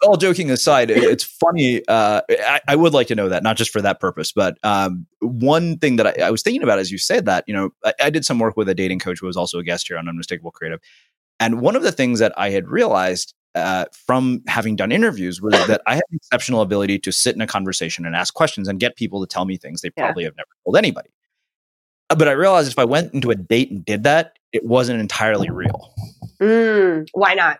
[0.04, 1.86] all joking aside, it's funny.
[1.88, 5.06] Uh, I, I, would like to know that, not just for that purpose, but um,
[5.20, 7.94] one thing that I, I, was thinking about as you said that, you know, I,
[8.04, 10.08] I, did some work with a dating coach who was also a guest here on
[10.08, 10.80] Unmistakable Creative,
[11.40, 15.54] and one of the things that I had realized uh, from having done interviews was
[15.68, 18.96] that I have exceptional ability to sit in a conversation and ask questions and get
[18.96, 20.28] people to tell me things they probably yeah.
[20.28, 21.10] have never told anybody.
[22.10, 25.00] Uh, but I realized if I went into a date and did that, it wasn't
[25.00, 25.94] entirely real.
[26.42, 27.60] Mm, why not?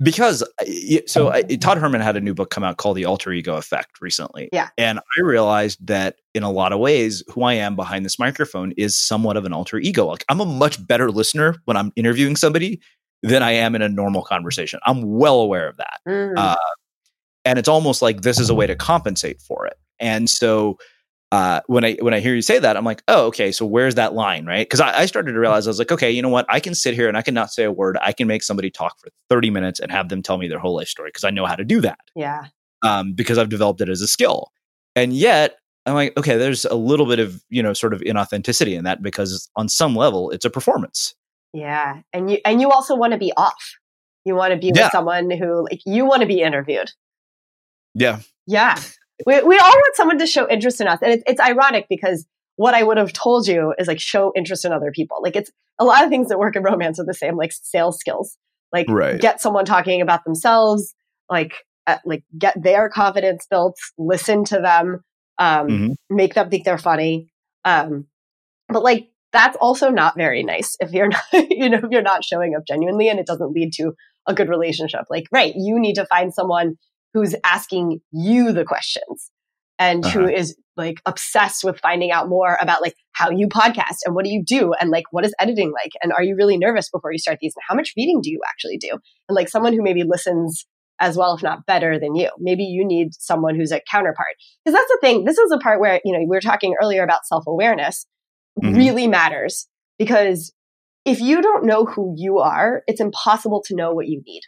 [0.00, 3.32] Because uh, so I, Todd Herman had a new book come out called The Alter
[3.32, 4.48] Ego Effect recently.
[4.52, 4.68] Yeah.
[4.78, 8.72] And I realized that in a lot of ways, who I am behind this microphone
[8.76, 10.06] is somewhat of an alter ego.
[10.06, 12.80] Like I'm a much better listener when I'm interviewing somebody
[13.22, 14.78] than I am in a normal conversation.
[14.86, 16.00] I'm well aware of that.
[16.06, 16.34] Mm.
[16.36, 16.56] Uh,
[17.44, 19.78] and it's almost like this is a way to compensate for it.
[19.98, 20.78] And so
[21.30, 23.52] uh, when I when I hear you say that, I'm like, oh, okay.
[23.52, 24.66] So where's that line, right?
[24.66, 26.46] Because I, I, started to realize I was like, okay, you know what?
[26.48, 27.98] I can sit here and I can not say a word.
[28.00, 30.74] I can make somebody talk for 30 minutes and have them tell me their whole
[30.74, 31.98] life story because I know how to do that.
[32.16, 32.46] Yeah.
[32.82, 34.52] Um, because I've developed it as a skill,
[34.96, 38.76] and yet I'm like, okay, there's a little bit of you know sort of inauthenticity
[38.76, 41.14] in that because on some level it's a performance.
[41.52, 43.78] Yeah, and you and you also want to be off.
[44.24, 44.84] You want to be yeah.
[44.84, 46.90] with someone who like you want to be interviewed.
[47.94, 48.20] Yeah.
[48.46, 48.80] Yeah.
[49.26, 50.98] We, we all want someone to show interest in us.
[51.02, 54.64] And it's, it's ironic because what I would have told you is like show interest
[54.64, 55.18] in other people.
[55.22, 57.98] Like it's a lot of things that work in romance are the same, like sales
[57.98, 58.36] skills.
[58.72, 59.20] Like right.
[59.20, 60.94] get someone talking about themselves,
[61.30, 61.54] like
[61.86, 65.00] uh, like get their confidence built, listen to them,
[65.38, 65.92] um, mm-hmm.
[66.10, 67.30] make them think they're funny.
[67.64, 68.06] Um,
[68.68, 72.24] but like that's also not very nice if you're not, you know, if you're not
[72.24, 73.92] showing up genuinely and it doesn't lead to
[74.26, 75.04] a good relationship.
[75.08, 76.76] Like, right, you need to find someone
[77.14, 79.30] who's asking you the questions
[79.78, 80.20] and uh-huh.
[80.20, 84.24] who is like obsessed with finding out more about like how you podcast and what
[84.24, 87.12] do you do and like what is editing like and are you really nervous before
[87.12, 88.90] you start these and how much reading do you actually do?
[89.28, 90.66] And like someone who maybe listens
[91.00, 92.28] as well if not better than you.
[92.38, 94.34] Maybe you need someone who's a counterpart.
[94.64, 95.24] Because that's the thing.
[95.24, 98.06] This is a part where you know we were talking earlier about self-awareness
[98.62, 98.76] mm-hmm.
[98.76, 100.52] really matters because
[101.04, 104.42] if you don't know who you are it's impossible to know what you need.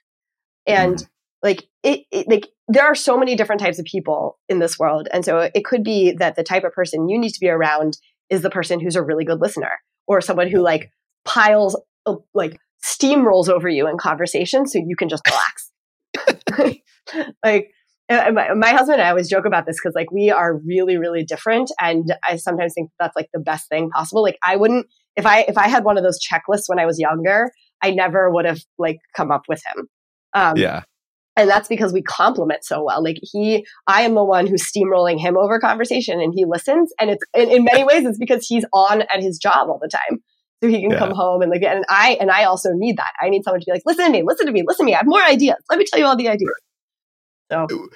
[0.66, 1.04] And mm-hmm
[1.42, 5.08] like it, it, like there are so many different types of people in this world
[5.12, 7.96] and so it could be that the type of person you need to be around
[8.28, 9.72] is the person who's a really good listener
[10.06, 10.90] or someone who like
[11.24, 16.80] piles uh, like steamrolls over you in conversation so you can just relax.
[17.44, 17.70] Like
[18.10, 21.24] my, my, husband and I always joke about this because like we are really really
[21.24, 24.22] different and I sometimes think that's like the best thing possible.
[24.22, 24.86] Like I wouldn't
[25.16, 27.50] if I if I had one of those checklists when I was younger
[27.82, 29.88] I never would have like come up with him.
[30.34, 30.82] Um, yeah
[31.40, 33.02] and that's because we complement so well.
[33.02, 36.92] Like he, I am the one who's steamrolling him over conversation and he listens.
[37.00, 39.88] And it's, in, in many ways, it's because he's on at his job all the
[39.88, 40.22] time.
[40.62, 40.98] So he can yeah.
[40.98, 43.12] come home and like, and I, and I also need that.
[43.20, 44.94] I need someone to be like, listen to me, listen to me, listen to me.
[44.94, 45.56] I have more ideas.
[45.70, 46.50] Let me tell you all the ideas.
[47.50, 47.64] So.
[47.64, 47.86] Uh,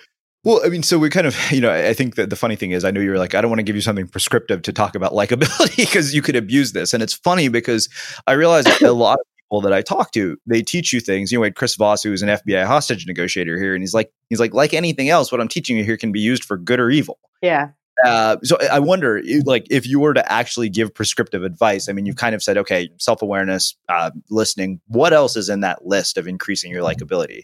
[0.44, 2.70] well, I mean, so we kind of, you know, I think that the funny thing
[2.70, 4.94] is, I know you're like, I don't want to give you something prescriptive to talk
[4.94, 6.94] about likability because you could abuse this.
[6.94, 7.88] And it's funny because
[8.26, 11.30] I realize a lot of people that I talk to, they teach you things.
[11.30, 14.12] You know, we had Chris Voss, who's an FBI hostage negotiator here, and he's like,
[14.28, 16.80] he's like, like anything else, what I'm teaching you here can be used for good
[16.80, 17.18] or evil.
[17.42, 17.70] Yeah.
[18.04, 22.06] Uh, so I wonder, like, if you were to actually give prescriptive advice, I mean,
[22.06, 24.80] you've kind of said, okay, self awareness, uh, listening.
[24.88, 27.42] What else is in that list of increasing your likability?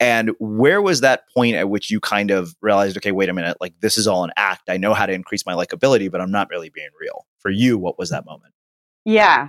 [0.00, 3.56] And where was that point at which you kind of realized, okay, wait a minute,
[3.60, 4.70] like this is all an act.
[4.70, 7.26] I know how to increase my likability, but I'm not really being real.
[7.40, 8.54] For you, what was that moment?
[9.04, 9.48] Yeah.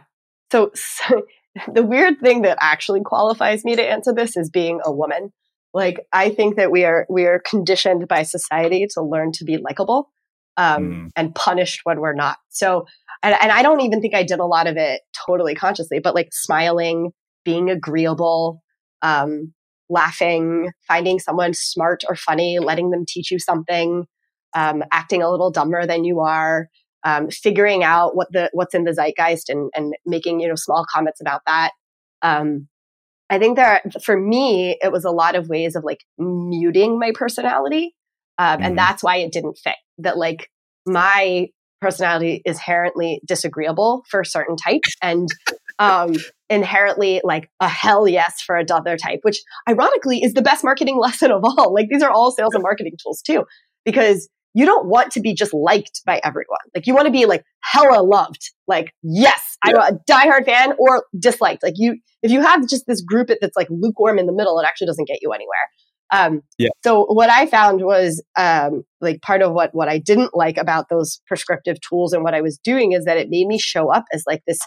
[0.52, 1.24] So, so
[1.74, 5.32] the weird thing that actually qualifies me to answer this is being a woman.
[5.74, 9.58] Like I think that we are we are conditioned by society to learn to be
[9.58, 10.12] likable
[10.58, 11.10] um, mm.
[11.16, 12.38] and punished when we're not.
[12.50, 12.86] So,
[13.24, 16.16] and, and I don't even think I did a lot of it totally consciously, but
[16.16, 17.12] like smiling,
[17.46, 18.62] being agreeable,
[19.02, 19.54] um,
[19.90, 24.06] laughing, finding someone smart or funny, letting them teach you something,
[24.56, 26.68] um, acting a little dumber than you are,
[27.04, 30.86] um, figuring out what the what's in the zeitgeist and and making you know small
[30.92, 31.72] comments about that.
[32.22, 32.68] Um,
[33.30, 37.12] I think there for me it was a lot of ways of like muting my
[37.14, 37.96] personality,
[38.38, 38.66] um, mm-hmm.
[38.66, 39.78] and that's why it didn't fit.
[40.00, 40.50] That like
[40.86, 41.48] my
[41.82, 45.30] personality is inherently disagreeable for certain types and
[45.80, 46.14] um,
[46.50, 51.32] inherently like a hell yes for another type, which ironically is the best marketing lesson
[51.32, 51.74] of all.
[51.74, 53.46] Like these are all sales and marketing tools too,
[53.86, 56.60] because you don't want to be just liked by everyone.
[56.74, 58.42] Like you want to be like hella loved.
[58.68, 59.74] Like, yes, yeah.
[59.78, 61.64] I'm a diehard fan or disliked.
[61.64, 64.66] Like you, if you have just this group that's like lukewarm in the middle, it
[64.66, 65.56] actually doesn't get you anywhere.
[66.12, 66.70] Um, yeah.
[66.84, 70.90] So what I found was, um, like part of what, what I didn't like about
[70.90, 74.06] those prescriptive tools and what I was doing is that it made me show up
[74.12, 74.60] as like this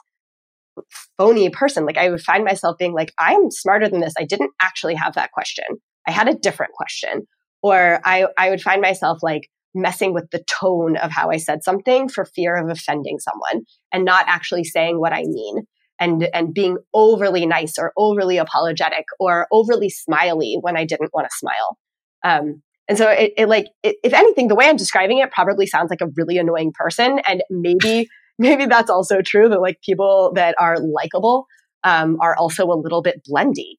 [1.18, 1.84] phony person.
[1.84, 4.14] Like I would find myself being like, I'm smarter than this.
[4.16, 5.64] I didn't actually have that question.
[6.06, 7.26] I had a different question.
[7.64, 11.64] Or I, I would find myself like, messing with the tone of how I said
[11.64, 15.66] something for fear of offending someone and not actually saying what I mean
[15.98, 21.28] and and being overly nice or overly apologetic or overly smiley when I didn't want
[21.30, 21.78] to smile.
[22.24, 25.66] Um, and so it, it like it, if anything, the way I'm describing it probably
[25.66, 28.08] sounds like a really annoying person, and maybe
[28.38, 31.46] maybe that's also true that like people that are likable
[31.84, 33.76] um, are also a little bit blendy.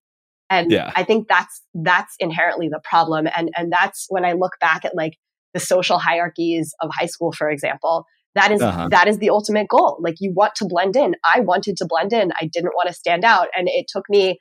[0.49, 0.91] And yeah.
[0.95, 3.27] I think that's that's inherently the problem.
[3.35, 5.17] And and that's when I look back at like
[5.53, 8.05] the social hierarchies of high school, for example.
[8.35, 8.87] That is, uh-huh.
[8.89, 9.99] that is the ultimate goal.
[10.01, 11.15] Like you want to blend in.
[11.23, 12.31] I wanted to blend in.
[12.39, 13.47] I didn't want to stand out.
[13.55, 14.39] And it took me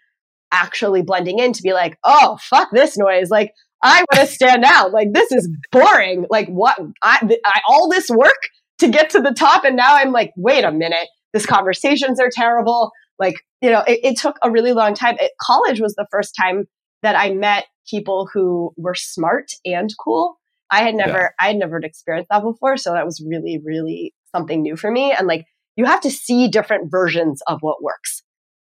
[0.51, 3.31] actually blending in to be like, oh, fuck this noise.
[3.31, 3.53] Like
[3.83, 4.93] I want to stand out.
[4.93, 6.27] Like this is boring.
[6.31, 6.79] Like what?
[7.03, 8.39] I, I all this work
[8.79, 11.09] to get to the top, and now I'm like, wait a minute.
[11.33, 12.93] This conversations are terrible.
[13.19, 15.17] Like you know, it, it took a really long time.
[15.21, 16.65] It, college was the first time
[17.03, 20.39] that I met people who were smart and cool.
[20.73, 21.29] I had never, yeah.
[21.39, 22.77] I had never experienced that before.
[22.79, 25.13] So that was really, really something new for me.
[25.13, 25.45] And like,
[25.77, 28.23] you have to see different versions of what works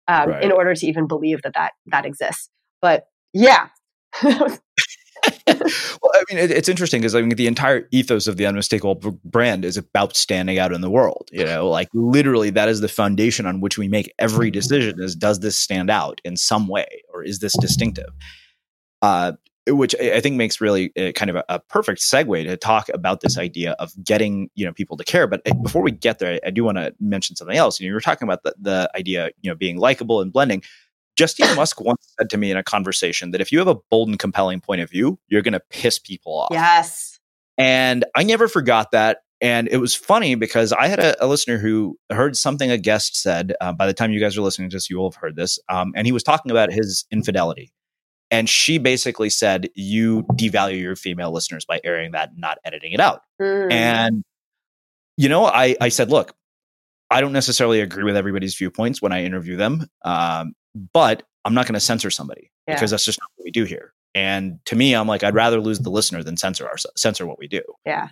[0.08, 0.44] um, right.
[0.44, 2.50] in order to even believe that that that exists.
[2.82, 3.68] But yeah.
[4.24, 4.60] well,
[5.48, 9.66] I mean, it, it's interesting because I mean, the entire ethos of the unmistakable brand
[9.66, 11.30] is about standing out in the world.
[11.32, 15.16] You know, like literally, that is the foundation on which we make every decision: is
[15.16, 18.10] does this stand out in some way, or is this distinctive?
[19.02, 19.34] Uh,
[19.68, 23.22] which I think makes really uh, kind of a, a, perfect segue to talk about
[23.22, 25.28] this idea of getting you know people to care.
[25.28, 27.80] But uh, before we get there, I, I do want to mention something else.
[27.80, 30.62] You, know, you were talking about the, the idea, you know, being likable and blending.
[31.16, 34.10] Justine Musk once said to me in a conversation that if you have a bold
[34.10, 36.50] and compelling point of view, you're going to piss people off.
[36.52, 37.20] Yes.
[37.58, 39.20] And I never forgot that.
[39.42, 43.16] And it was funny because I had a, a listener who heard something a guest
[43.22, 43.54] said.
[43.62, 45.58] Uh, by the time you guys are listening to this, you will have heard this.
[45.70, 47.72] Um, and he was talking about his infidelity
[48.36, 52.92] and she basically said, You devalue your female listeners by airing that, and not editing
[52.92, 53.22] it out.
[53.42, 53.72] Mm.
[53.72, 54.24] And,
[55.16, 56.34] you know, I, I said, Look,
[57.10, 60.54] I don't necessarily agree with everybody's viewpoints when I interview them, um,
[60.94, 62.76] but I'm not going to censor somebody yeah.
[62.76, 63.94] because that's just not what we do here.
[64.14, 67.40] And to me, I'm like, I'd rather lose the listener than censor our, censor what
[67.40, 67.62] we do.
[67.86, 68.10] Yeah.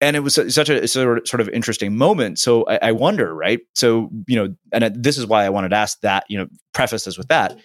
[0.00, 2.40] And it was such a sort of interesting moment.
[2.40, 3.60] So I, I wonder, right?
[3.74, 6.24] So you know, and this is why I wanted to ask that.
[6.28, 7.56] You know, preface this with that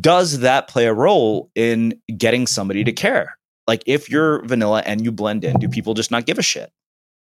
[0.00, 3.38] does that play a role in getting somebody to care?
[3.66, 6.70] Like if you're vanilla and you blend in, do people just not give a shit?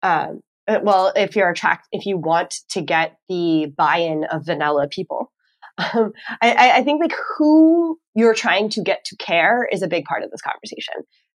[0.02, 4.88] Um, uh, well, if you're attract, if you want to get the buy-in of vanilla
[4.88, 5.32] people,
[5.78, 10.06] um, I, I, think like who you're trying to get to care is a big
[10.06, 10.94] part of this conversation.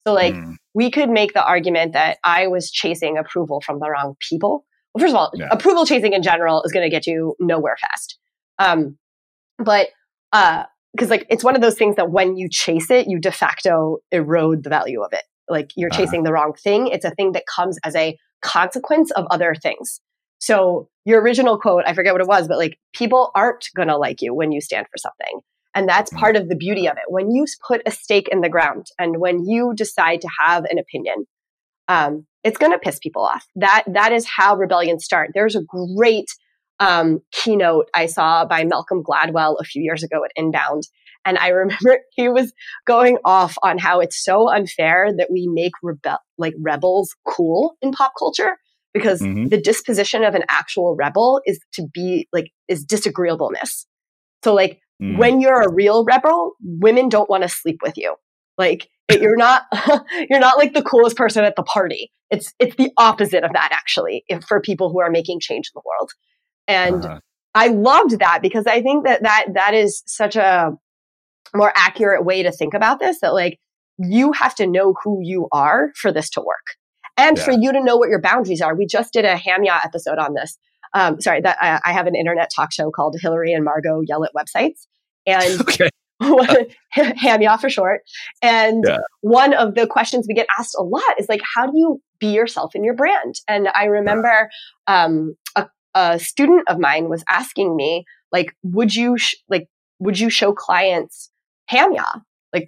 [0.05, 0.55] So like mm.
[0.73, 4.65] we could make the argument that I was chasing approval from the wrong people.
[4.93, 5.47] Well, first of all, yeah.
[5.51, 8.17] approval chasing in general is going to get you nowhere fast.
[8.57, 8.97] Um,
[9.57, 9.89] but
[10.33, 10.63] uh,
[10.93, 13.97] because like it's one of those things that when you chase it, you de facto
[14.11, 15.23] erode the value of it.
[15.49, 16.01] Like you're uh-huh.
[16.01, 16.87] chasing the wrong thing.
[16.87, 20.01] It's a thing that comes as a consequence of other things.
[20.39, 23.97] So your original quote, I forget what it was, but like people aren't going to
[23.97, 25.41] like you when you stand for something.
[25.75, 26.17] And that's mm.
[26.17, 27.03] part of the beauty of it.
[27.07, 30.79] When you put a stake in the ground and when you decide to have an
[30.79, 31.25] opinion,
[31.87, 33.45] um, it's going to piss people off.
[33.55, 35.31] That that is how rebellions start.
[35.33, 35.61] There's a
[35.95, 36.29] great
[36.81, 40.83] um, keynote I saw by Malcolm Gladwell a few years ago at Inbound.
[41.23, 42.51] And I remember he was
[42.85, 47.91] going off on how it's so unfair that we make rebe- like rebels cool in
[47.91, 48.57] pop culture
[48.93, 49.47] because mm-hmm.
[49.47, 53.85] the disposition of an actual rebel is to be like is disagreeableness.
[54.43, 55.17] So like mm-hmm.
[55.17, 58.15] when you're a real rebel, women don't want to sleep with you.
[58.57, 59.63] Like it, you're not
[60.29, 62.11] you're not like the coolest person at the party.
[62.31, 65.79] It's it's the opposite of that actually if, for people who are making change in
[65.79, 66.11] the world.
[66.71, 67.19] And uh-huh.
[67.53, 70.71] I loved that because I think that that, that is such a
[71.53, 73.59] more accurate way to think about this that like
[73.97, 76.77] you have to know who you are for this to work
[77.17, 77.43] and yeah.
[77.43, 78.75] for you to know what your boundaries are.
[78.75, 80.57] We just did a Hamya episode on this.
[80.93, 84.25] Um, sorry, that I, I, have an internet talk show called Hillary and Margo Yell
[84.25, 84.87] at Websites.
[85.25, 85.89] And okay.
[86.97, 88.01] Hamya for short.
[88.41, 88.97] And yeah.
[89.21, 92.27] one of the questions we get asked a lot is like, how do you be
[92.27, 93.35] yourself in your brand?
[93.47, 94.49] And I remember
[94.87, 99.67] um, a a student of mine was asking me, like, would you, sh- like,
[99.99, 101.29] would you show clients
[101.69, 102.21] Hamya?
[102.53, 102.67] Like,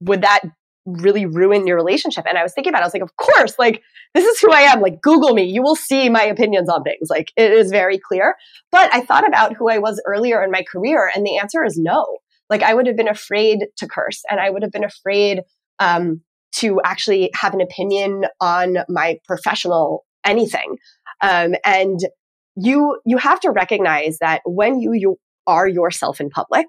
[0.00, 0.40] would that
[0.86, 2.26] really ruin your relationship?
[2.28, 2.82] And I was thinking about it.
[2.82, 4.80] I was like, of course, like, this is who I am.
[4.80, 5.44] Like, Google me.
[5.44, 7.08] You will see my opinions on things.
[7.08, 8.34] Like, it is very clear.
[8.70, 11.78] But I thought about who I was earlier in my career, and the answer is
[11.78, 12.18] no.
[12.50, 15.40] Like, I would have been afraid to curse, and I would have been afraid
[15.78, 16.20] um,
[16.56, 20.76] to actually have an opinion on my professional anything.
[21.20, 21.98] Um, and
[22.56, 26.66] you you have to recognize that when you you are yourself in public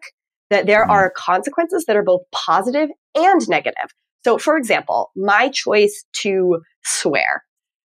[0.50, 0.92] that there mm-hmm.
[0.92, 3.90] are consequences that are both positive and negative
[4.24, 7.44] so for example my choice to swear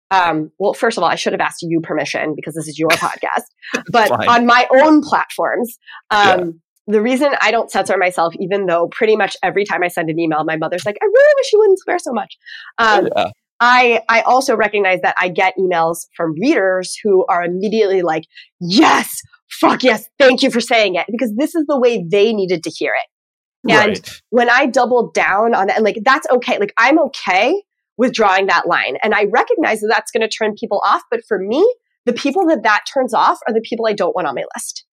[0.10, 2.90] um, well first of all i should have asked you permission because this is your
[2.92, 3.44] podcast
[3.92, 4.28] but Fine.
[4.28, 5.78] on my own platforms
[6.10, 6.46] um, yeah.
[6.88, 10.20] the reason i don't censor myself even though pretty much every time i send an
[10.20, 12.38] email my mother's like i really wish you wouldn't swear so much
[12.78, 13.26] um, yeah.
[13.62, 18.26] I, I also recognize that I get emails from readers who are immediately like,
[18.60, 22.64] yes, fuck yes, thank you for saying it, because this is the way they needed
[22.64, 23.72] to hear it.
[23.72, 24.22] And right.
[24.32, 26.58] when I doubled down on that, and like, that's okay.
[26.58, 27.62] Like, I'm okay
[27.96, 28.98] with drawing that line.
[29.04, 31.04] And I recognize that that's going to turn people off.
[31.12, 31.64] But for me,
[32.06, 34.86] the people that that turns off are the people I don't want on my list.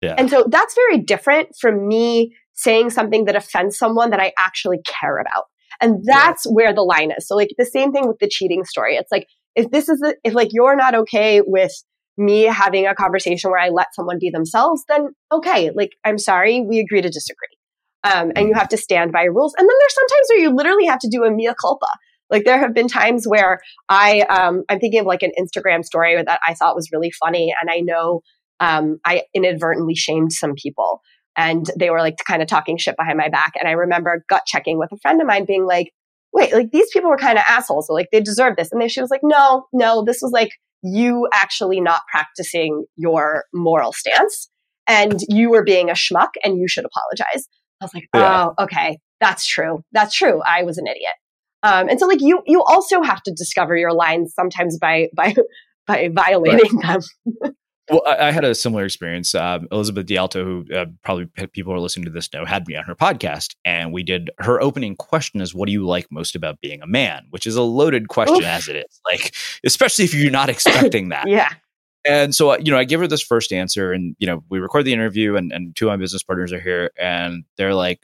[0.00, 0.14] Yeah.
[0.16, 4.78] And so that's very different from me saying something that offends someone that I actually
[4.84, 5.46] care about.
[5.82, 7.26] And that's where the line is.
[7.26, 8.94] So like the same thing with the cheating story.
[8.94, 9.26] It's like,
[9.56, 11.72] if this is, the, if like you're not okay with
[12.16, 16.64] me having a conversation where I let someone be themselves, then okay, like I'm sorry,
[16.66, 17.48] we agree to disagree.
[18.04, 19.54] Um, and you have to stand by rules.
[19.58, 21.88] And then there's sometimes where you literally have to do a mea culpa.
[22.30, 26.16] Like there have been times where I, um, I'm thinking of like an Instagram story
[26.22, 27.52] that I thought was really funny.
[27.60, 28.22] And I know,
[28.58, 31.00] um, I inadvertently shamed some people
[31.36, 33.52] and they were like kind of talking shit behind my back.
[33.58, 35.92] And I remember gut checking with a friend of mine being like,
[36.32, 37.86] wait, like these people were kind of assholes.
[37.86, 38.70] So like they deserve this.
[38.72, 40.50] And then she was like, no, no, this was like
[40.82, 44.50] you actually not practicing your moral stance
[44.86, 47.48] and you were being a schmuck and you should apologize.
[47.80, 48.48] I was like, yeah.
[48.58, 49.82] oh, okay, that's true.
[49.92, 50.40] That's true.
[50.42, 51.12] I was an idiot.
[51.62, 55.34] Um, and so like you, you also have to discover your lines sometimes by, by,
[55.86, 57.00] by violating right.
[57.42, 57.52] them.
[57.90, 59.34] well, I, I, had a similar experience.
[59.34, 62.76] Um, Elizabeth DiAlto, who uh, probably people who are listening to this know, had me
[62.76, 66.36] on her podcast, and we did her opening question is, "What do you like most
[66.36, 68.44] about being a man?" Which is a loaded question Oof.
[68.44, 71.28] as it is, like especially if you're not expecting that.
[71.28, 71.50] yeah.
[72.04, 74.58] And so, uh, you know, I give her this first answer, and you know, we
[74.58, 78.00] record the interview, and, and two of my business partners are here, and they're like,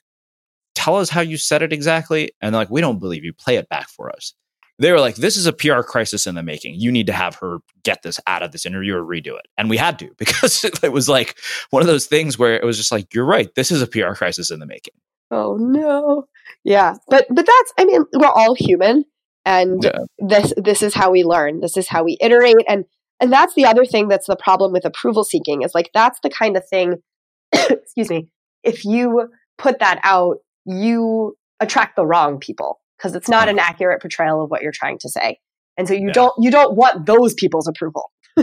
[0.74, 3.32] "Tell us how you said it exactly," and they're like, "We don't believe you.
[3.32, 4.34] Play it back for us."
[4.78, 6.74] They were like, "This is a PR crisis in the making.
[6.76, 9.68] You need to have her get this out of this interview or redo it." And
[9.68, 11.36] we had to because it was like
[11.70, 13.54] one of those things where it was just like, "You're right.
[13.54, 14.94] This is a PR crisis in the making."
[15.30, 16.26] Oh no,
[16.64, 17.72] yeah, but but that's.
[17.78, 19.04] I mean, we're all human,
[19.44, 19.98] and yeah.
[20.18, 21.60] this this is how we learn.
[21.60, 22.84] This is how we iterate and
[23.20, 26.30] and that's the other thing that's the problem with approval seeking is like that's the
[26.30, 26.96] kind of thing,
[27.52, 28.28] excuse me,
[28.62, 34.00] if you put that out, you attract the wrong people because it's not an accurate
[34.00, 35.38] portrayal of what you're trying to say.
[35.76, 36.12] And so you yeah.
[36.12, 38.10] don't you don't want those people's approval.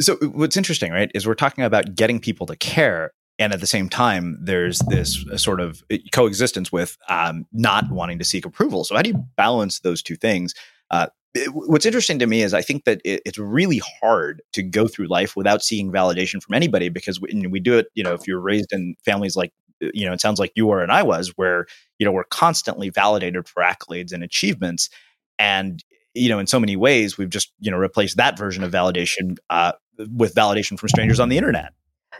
[0.00, 3.66] so what's interesting, right, is we're talking about getting people to care and at the
[3.66, 5.82] same time there's this sort of
[6.12, 10.14] coexistence with um, not wanting to seek approval so how do you balance those two
[10.14, 10.52] things
[10.90, 14.62] uh, it, what's interesting to me is I think that it, it's really hard to
[14.62, 18.14] go through life without seeking validation from anybody because we, we do it, you know,
[18.14, 20.92] if you're raised in families like, uh, you know, it sounds like you were and
[20.92, 21.66] I was, where,
[21.98, 24.90] you know, we're constantly validated for accolades and achievements.
[25.38, 25.82] And,
[26.14, 29.36] you know, in so many ways, we've just, you know, replaced that version of validation
[29.48, 31.72] uh, with validation from strangers on the internet.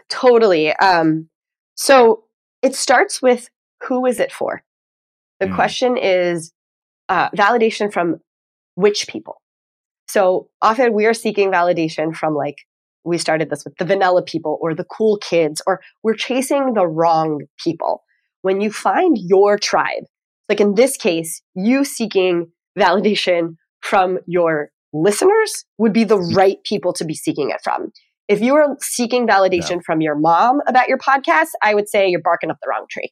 [0.09, 0.73] Totally.
[0.75, 1.29] Um,
[1.75, 2.23] so
[2.61, 3.49] it starts with
[3.83, 4.63] who is it for?
[5.39, 5.55] The mm.
[5.55, 6.53] question is
[7.09, 8.21] uh, validation from
[8.75, 9.41] which people.
[10.07, 12.57] So often we are seeking validation from like,
[13.03, 16.87] we started this with the vanilla people or the cool kids, or we're chasing the
[16.87, 18.03] wrong people.
[18.41, 20.03] When you find your tribe,
[20.49, 26.93] like in this case, you seeking validation from your listeners would be the right people
[26.93, 27.91] to be seeking it from.
[28.27, 29.81] If you are seeking validation no.
[29.85, 33.11] from your mom about your podcast, I would say you're barking up the wrong tree.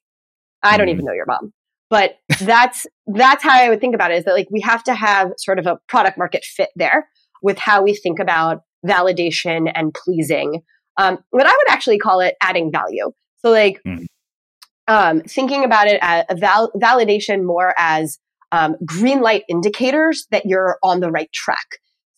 [0.63, 0.93] I don't mm-hmm.
[0.93, 1.53] even know your mom.
[1.89, 4.93] But that's that's how I would think about it is that like we have to
[4.93, 7.07] have sort of a product market fit there
[7.41, 10.61] with how we think about validation and pleasing.
[10.97, 13.11] Um, what I would actually call it adding value.
[13.37, 14.05] So like mm.
[14.87, 18.19] um, thinking about it as a val- validation more as
[18.51, 21.65] um, green light indicators that you're on the right track.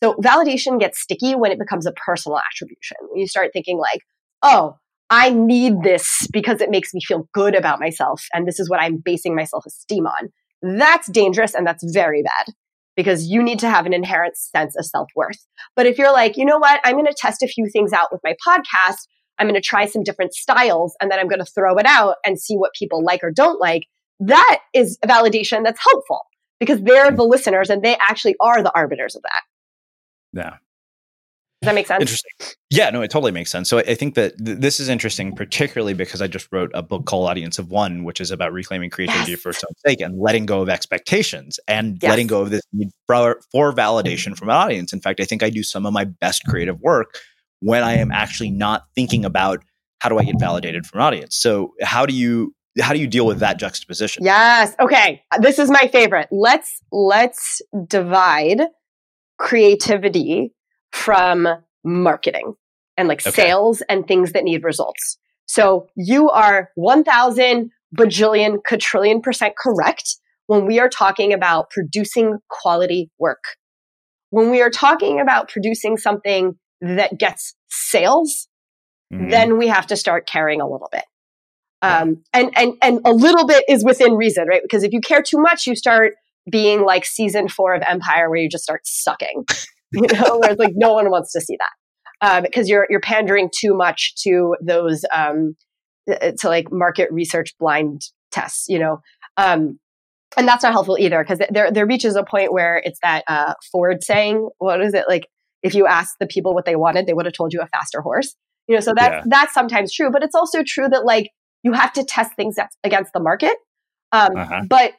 [0.04, 2.98] So validation gets sticky when it becomes a personal attribution.
[3.10, 4.02] When you start thinking like,
[4.42, 4.78] oh,
[5.12, 8.26] I need this because it makes me feel good about myself.
[8.34, 10.30] And this is what I'm basing my self esteem on.
[10.64, 12.54] That's dangerous and that's very bad
[12.96, 15.46] because you need to have an inherent sense of self worth.
[15.76, 18.12] But if you're like, you know what, I'm going to test a few things out
[18.12, 18.98] with my podcast.
[19.40, 22.18] I'm going to try some different styles and then I'm going to throw it out
[22.26, 23.84] and see what people like or don't like.
[24.20, 26.22] That is a validation that's helpful
[26.60, 29.42] because they're the listeners and they actually are the arbiters of that.
[30.34, 30.58] Yeah.
[31.62, 32.02] Does that make sense?
[32.02, 32.32] Interesting.
[32.72, 33.70] Yeah, no, it totally makes sense.
[33.70, 37.06] So I think that th- this is interesting, particularly because I just wrote a book
[37.06, 39.42] called Audience of One, which is about reclaiming creativity yes.
[39.42, 42.10] for its own sake and letting go of expectations and yes.
[42.10, 44.92] letting go of this need for, for validation from an audience.
[44.92, 47.20] In fact, I think I do some of my best creative work
[47.60, 49.64] when I am actually not thinking about
[50.00, 51.38] how do I get validated from an audience.
[51.38, 54.24] So how do you how do you deal with that juxtaposition?
[54.24, 54.74] Yes.
[54.80, 55.22] Okay.
[55.40, 56.28] This is my favorite.
[56.32, 58.62] Let's let's divide
[59.38, 60.56] creativity
[60.92, 61.48] from
[61.84, 62.54] marketing
[62.98, 63.32] and like okay.
[63.32, 65.18] sales and things that need results.
[65.46, 70.16] So you are 1000 bajillion quadrillion percent correct
[70.48, 73.44] when we are talking about producing quality work.
[74.30, 78.48] When we are talking about producing something that gets sales,
[79.14, 79.30] mm-hmm.
[79.30, 81.04] then we have to start caring a little bit.
[81.82, 84.62] Um, and, and, and a little bit is within reason, right?
[84.62, 86.14] Because if you care too much, you start
[86.50, 89.46] being like season four of Empire where you just start sucking.
[89.94, 93.02] you know, where it's like no one wants to see that uh, because you're you're
[93.02, 95.56] pandering too much to those um,
[96.08, 98.66] to like market research blind tests.
[98.70, 99.02] You know,
[99.38, 99.80] um,
[100.38, 103.54] and that's not helpful either because there there reaches a point where it's that uh,
[103.72, 105.28] Ford saying, "What is it like?"
[105.64, 108.02] If you asked the people what they wanted, they would have told you a faster
[108.02, 108.36] horse.
[108.68, 109.24] You know, so that Yeah.
[109.28, 111.30] that's sometimes true, but it's also true that like
[111.64, 113.56] you have to test things that's against the market.
[114.12, 114.62] Um, Uh-huh.
[114.68, 114.94] But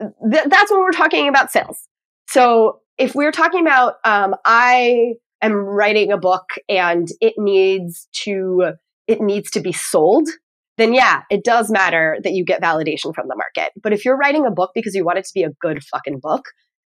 [0.00, 1.88] th- that's when we're talking about sales.
[2.28, 8.72] So if we're talking about, um, I am writing a book and it needs to
[9.06, 10.28] it needs to be sold,
[10.76, 13.72] then yeah, it does matter that you get validation from the market.
[13.82, 16.20] But if you're writing a book because you want it to be a good fucking
[16.20, 16.44] book,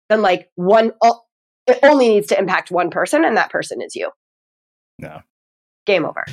[0.09, 0.93] then like one,
[1.67, 4.11] it only needs to impact one person, and that person is you.
[4.99, 5.21] No.
[5.85, 6.25] Game over.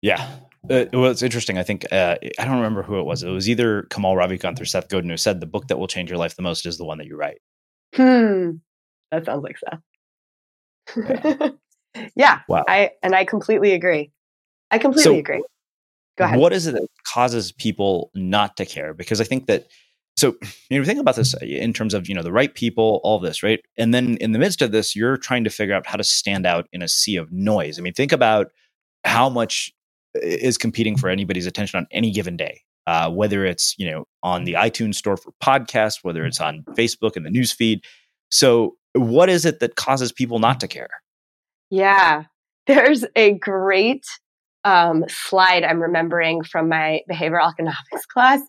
[0.00, 0.28] Yeah.
[0.70, 1.58] Uh, well, it's interesting.
[1.58, 3.24] I think uh, I don't remember who it was.
[3.24, 6.10] It was either Kamal Ravikant or Seth Godin who said the book that will change
[6.10, 7.38] your life the most is the one that you write.
[7.94, 8.50] Hmm.
[9.10, 9.80] That sounds like Seth.
[12.16, 12.40] yeah.
[12.48, 12.64] Wow.
[12.68, 14.10] I and I completely agree.
[14.70, 15.42] I completely So- agree.
[16.18, 16.38] Go ahead.
[16.38, 18.92] What is it that causes people not to care?
[18.92, 19.66] Because I think that
[20.16, 20.36] so
[20.70, 23.42] you know think about this in terms of you know the right people, all this,
[23.42, 23.60] right?
[23.78, 26.46] And then in the midst of this, you're trying to figure out how to stand
[26.46, 27.78] out in a sea of noise.
[27.78, 28.48] I mean, think about
[29.04, 29.72] how much
[30.14, 32.60] is competing for anybody's attention on any given day.
[32.86, 37.16] Uh, whether it's you know on the iTunes store for podcasts, whether it's on Facebook
[37.16, 37.80] and the news feed.
[38.30, 40.90] So, what is it that causes people not to care?
[41.70, 42.24] Yeah.
[42.66, 44.04] There's a great
[44.64, 48.40] um, slide I'm remembering from my behavioral economics class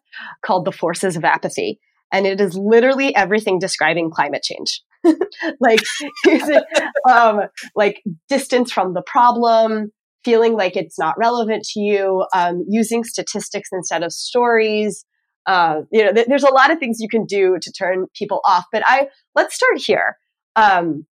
[0.45, 1.79] called The Forces of Apathy.
[2.11, 4.83] And it is literally everything describing climate change.
[5.59, 5.81] like,
[7.09, 7.41] um,
[7.75, 9.91] like distance from the problem,
[10.23, 15.05] feeling like it's not relevant to you, um, using statistics instead of stories.
[15.45, 18.41] Uh, you know, th- there's a lot of things you can do to turn people
[18.45, 18.65] off.
[18.71, 20.17] But I let's start here.
[20.55, 21.05] Um,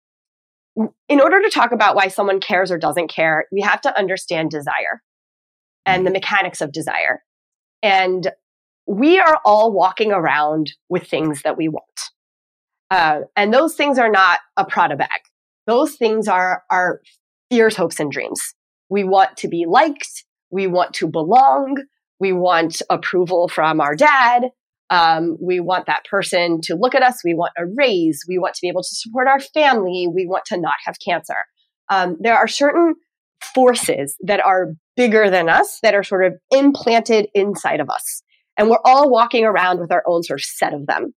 [1.10, 4.52] in order to talk about why someone cares or doesn't care, we have to understand
[4.52, 5.02] desire
[5.86, 7.24] and the mechanics of desire.
[7.84, 8.32] And
[8.88, 11.86] we are all walking around with things that we want.
[12.90, 15.22] Uh, and those things are not a Prada bag.
[15.68, 17.02] Those things are our
[17.50, 18.54] fears, hopes, and dreams.
[18.92, 20.26] We want to be liked.
[20.52, 21.78] We want to belong.
[22.20, 24.50] We want approval from our dad.
[24.90, 27.24] Um, we want that person to look at us.
[27.24, 28.26] We want a raise.
[28.28, 30.08] We want to be able to support our family.
[30.14, 31.38] We want to not have cancer.
[31.90, 32.96] Um, there are certain
[33.56, 38.22] forces that are bigger than us that are sort of implanted inside of us.
[38.58, 41.14] And we're all walking around with our own sort of set of them.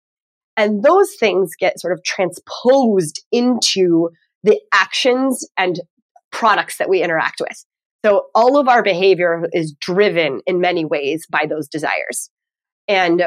[0.56, 4.10] And those things get sort of transposed into
[4.44, 5.80] the actions and
[6.34, 7.64] products that we interact with.
[8.04, 12.28] So all of our behavior is driven in many ways by those desires.
[12.86, 13.22] And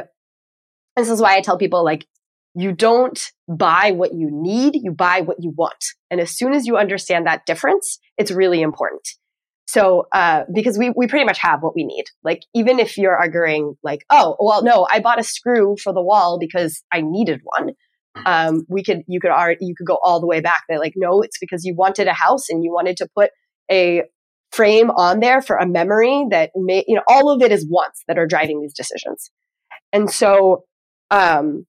[0.96, 2.06] this is why I tell people like,
[2.54, 5.84] you don't buy what you need, you buy what you want.
[6.12, 9.08] And as soon as you understand that difference, it's really important.
[9.68, 12.06] So, uh, because we, we pretty much have what we need.
[12.24, 16.02] Like, even if you're arguing like, oh, well, no, I bought a screw for the
[16.02, 17.72] wall because I needed one.
[18.26, 20.64] Um, we could, you could, already, you could go all the way back.
[20.68, 23.32] They're like, no, it's because you wanted a house and you wanted to put
[23.72, 24.04] a
[24.52, 28.04] frame on there for a memory that may, you know, all of it is wants
[28.08, 29.30] that are driving these decisions.
[29.94, 30.64] And so,
[31.12, 31.66] um,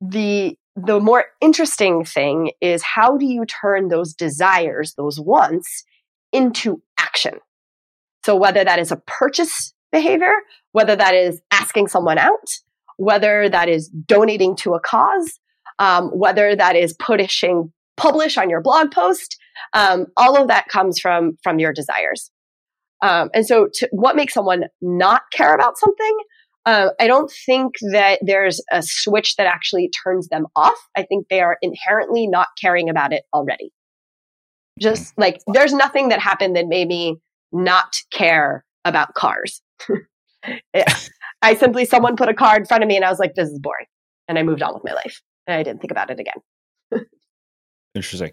[0.00, 5.84] the the more interesting thing is how do you turn those desires, those wants,
[6.32, 7.34] into action?
[8.24, 10.32] So whether that is a purchase behavior,
[10.72, 12.48] whether that is asking someone out,
[13.00, 15.40] whether that is donating to a cause,
[15.78, 19.38] um, whether that is pushing publish on your blog post,
[19.72, 22.30] um, all of that comes from from your desires.
[23.02, 26.18] Um, and so, to, what makes someone not care about something?
[26.66, 30.76] Uh, I don't think that there's a switch that actually turns them off.
[30.94, 33.72] I think they are inherently not caring about it already.
[34.78, 37.16] Just like there's nothing that happened that made me
[37.50, 39.62] not care about cars.
[41.42, 43.48] I simply, someone put a car in front of me and I was like, this
[43.48, 43.86] is boring.
[44.28, 47.04] And I moved on with my life and I didn't think about it again.
[47.94, 48.32] Interesting.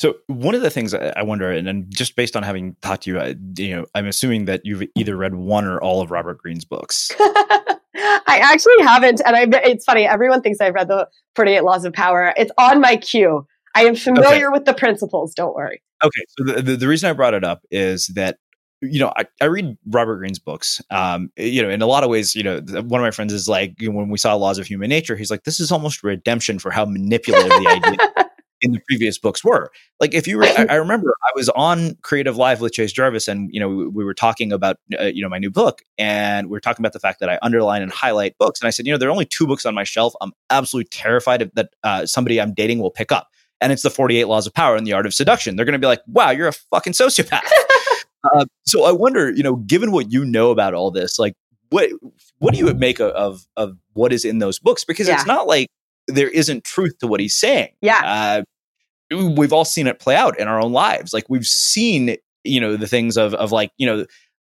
[0.00, 3.10] So one of the things I wonder, and then just based on having talked to
[3.10, 6.38] you, I, you know, I'm assuming that you've either read one or all of Robert
[6.38, 7.10] Greene's books.
[7.18, 9.20] I actually haven't.
[9.26, 10.06] And I, it's funny.
[10.06, 12.32] Everyone thinks I've read the 48 Laws of Power.
[12.36, 13.44] It's on my queue.
[13.74, 15.34] I am familiar with the principles.
[15.34, 15.82] Don't worry.
[16.02, 18.38] Okay, so the, the the reason I brought it up is that
[18.80, 20.80] you know I, I read Robert Greene's books.
[20.90, 23.48] Um, you know, in a lot of ways, you know, one of my friends is
[23.48, 26.02] like, you know, when we saw Laws of Human Nature, he's like, this is almost
[26.02, 28.28] redemption for how manipulative the idea
[28.60, 29.70] in the previous books were.
[30.00, 33.50] Like, if you, re- I, I remember I was on CreativeLive with Chase Jarvis, and
[33.52, 36.52] you know, we, we were talking about uh, you know my new book, and we
[36.52, 38.92] were talking about the fact that I underline and highlight books, and I said, you
[38.92, 40.14] know, there are only two books on my shelf.
[40.20, 43.28] I'm absolutely terrified of, that uh, somebody I'm dating will pick up
[43.60, 45.80] and it's the 48 laws of power and the art of seduction they're going to
[45.80, 47.40] be like wow you're a fucking sociopath
[48.34, 51.34] uh, so i wonder you know given what you know about all this like
[51.70, 51.90] what
[52.38, 54.84] what do you make of of, of what is in those books?
[54.84, 55.14] Because Yeah.
[55.16, 55.68] it's not like
[56.06, 57.68] there isn't truth to what he's saying.
[57.82, 58.44] Yeah.
[59.12, 61.12] Uh, we've all seen it play out in our own lives.
[61.12, 64.06] Like we've seen, you know, the things of of like, you know,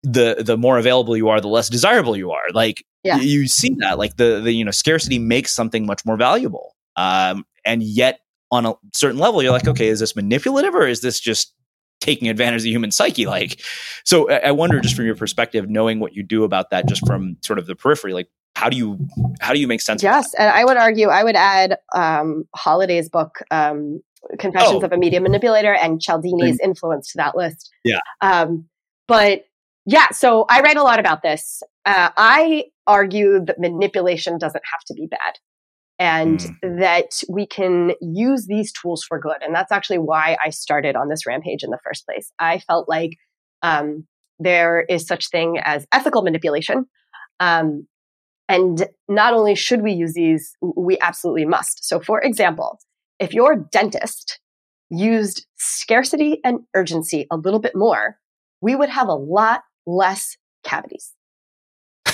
[0.03, 2.51] the the more available you are, the less desirable you are.
[2.53, 3.19] Like Yeah.
[3.19, 3.97] you, you see that.
[3.97, 6.75] Like the the you know scarcity makes something much more valuable.
[6.97, 11.01] Um, and yet on a certain level, you're like, okay, is this manipulative or is
[11.01, 11.55] this just
[12.05, 13.27] taking advantage of the human psyche?
[13.27, 13.61] Like,
[14.05, 17.05] so I I wonder, just from your perspective, knowing what you do about that, just
[17.07, 18.99] from sort of the periphery, like how do you
[19.41, 20.03] how do you make sense?
[20.03, 24.01] of Yes, and I would argue I would add um, Holiday's book, um,
[24.39, 24.87] Confessions Oh.
[24.87, 27.71] of a Media Manipulator, and Cialdini's influence to that list.
[27.85, 27.99] Yeah.
[28.21, 28.67] Um,
[29.09, 29.45] but
[29.87, 31.63] yeah, so I write a lot about this.
[31.85, 35.39] Uh, I argue that manipulation doesn't have to be bad
[35.99, 39.36] and that we can use these tools for good.
[39.42, 42.32] And that's actually why I started on this rampage in the first place.
[42.38, 43.16] I felt like
[43.62, 44.07] um,
[44.38, 46.86] there is such thing as ethical manipulation.
[47.40, 47.86] Um,
[48.49, 51.84] and not only should we use these, we absolutely must.
[51.84, 52.78] So, for example,
[53.18, 54.40] if your dentist
[54.90, 58.18] used scarcity and urgency a little bit more,
[58.61, 61.12] we would have a lot less cavities.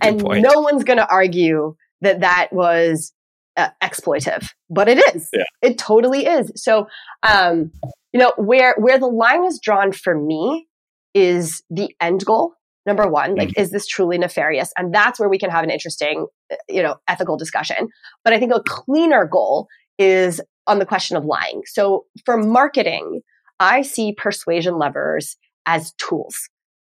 [0.00, 0.42] And point.
[0.42, 3.12] no one's going to argue that that was
[3.56, 5.28] uh, exploitive, but it is.
[5.32, 5.44] Yeah.
[5.62, 6.52] It totally is.
[6.56, 6.86] So,
[7.22, 7.70] um,
[8.12, 10.66] you know, where where the line is drawn for me
[11.14, 12.52] is the end goal.
[12.84, 13.60] Number one, like, Mm-hmm.
[13.60, 14.72] is this truly nefarious?
[14.78, 17.88] And that's where we can have an interesting, uh, you know, ethical discussion.
[18.22, 19.66] But I think a cleaner goal
[19.98, 21.62] is on the question of lying.
[21.64, 23.22] So for marketing,
[23.58, 26.36] I see persuasion levers as tools,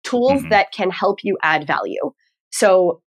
[0.04, 0.50] tools Mhm.
[0.52, 2.12] that can help you add value.
[2.52, 3.02] So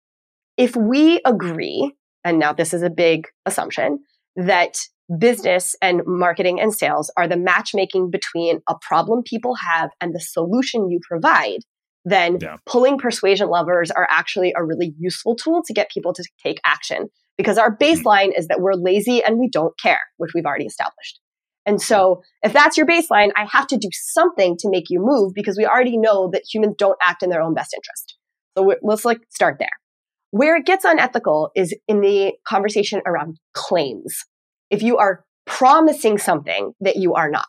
[0.62, 1.92] if we agree,
[2.22, 3.98] and now this is a big assumption,
[4.36, 4.76] that
[5.18, 10.20] business and marketing and sales are the matchmaking between a problem people have and the
[10.20, 11.58] solution you provide,
[12.04, 12.58] then Yeah.
[12.64, 17.08] pulling persuasion levers are actually a really useful tool to get people to take action
[17.36, 17.82] because our mm-hmm.
[17.84, 21.18] baseline is that we're lazy and we don't care, which we've already established.
[21.66, 25.32] And so if that's your baseline, I have to do something to make you move
[25.34, 28.16] because we already know that humans don't act in their own best interest.
[28.56, 29.81] So let's like start there.
[30.32, 34.24] Where it gets unethical is in the conversation around claims.
[34.70, 37.44] If you are promising something that you are not,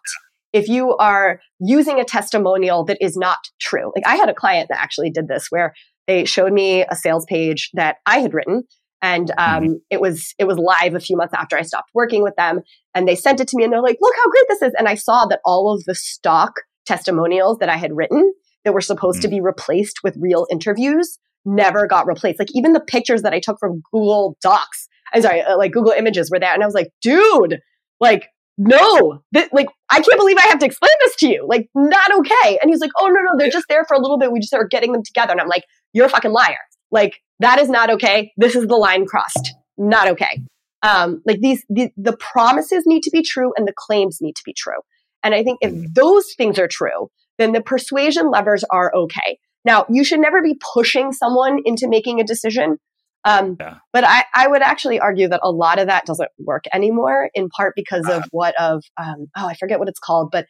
[0.51, 3.91] if you are using a testimonial that is not true.
[3.95, 5.73] Like I had a client that actually did this where
[6.07, 8.63] they showed me a sales page that I had written
[9.01, 12.35] and um, it was it was live a few months after I stopped working with
[12.35, 12.61] them
[12.93, 14.87] and they sent it to me and they're like, "Look how great this is." And
[14.87, 16.53] I saw that all of the stock
[16.85, 21.87] testimonials that I had written that were supposed to be replaced with real interviews never
[21.87, 22.39] got replaced.
[22.39, 25.91] Like even the pictures that I took from Google Docs, I'm sorry, uh, like Google
[25.91, 27.59] Images were there, and I was like, dude,
[27.99, 28.27] like
[28.57, 31.45] no, th- like I can't believe I have to explain this to you.
[31.47, 32.59] Like not okay.
[32.61, 34.31] And he's like, oh no no, they're just there for a little bit.
[34.31, 35.63] We just are getting them together, and I'm like,
[35.93, 36.57] you're a fucking liar.
[36.91, 38.31] Like that is not okay.
[38.37, 39.53] This is the line crossed.
[39.77, 40.41] Not okay.
[40.83, 44.43] Um, like these, the, the promises need to be true and the claims need to
[44.45, 44.79] be true.
[45.23, 49.39] And I think if those things are true, then the persuasion levers are okay.
[49.65, 52.77] Now, you should never be pushing someone into making a decision.
[53.25, 53.77] Um, Yeah.
[53.93, 57.49] But I, I would actually argue that a lot of that doesn't work anymore, in
[57.49, 60.45] part because of what of um, oh I forget what it's called, but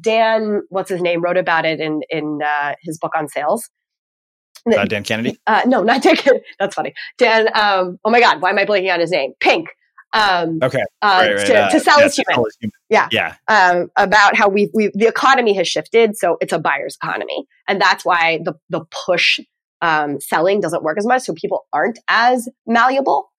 [0.00, 3.68] Dan, what's his name, wrote about it in in uh, his book on sales.
[4.66, 5.38] Uh, Dan Kennedy.
[5.46, 6.16] Uh, no, not Dan.
[6.58, 6.94] That's funny.
[7.18, 7.48] Dan.
[7.48, 9.32] Um, oh my God, why am I blanking on his name?
[9.40, 9.68] Pink.
[10.14, 10.78] Um, Okay.
[11.02, 12.34] uh, Right, right, to, uh, to sell yeah, to human.
[12.34, 12.72] sell human.
[12.88, 13.08] Yeah.
[13.12, 13.34] Yeah.
[13.48, 17.80] Um, about how we we the economy has shifted, so it's a buyer's economy, and
[17.80, 19.40] that's why the the push
[19.82, 21.22] um, selling doesn't work as much.
[21.22, 23.30] So people aren't as malleable.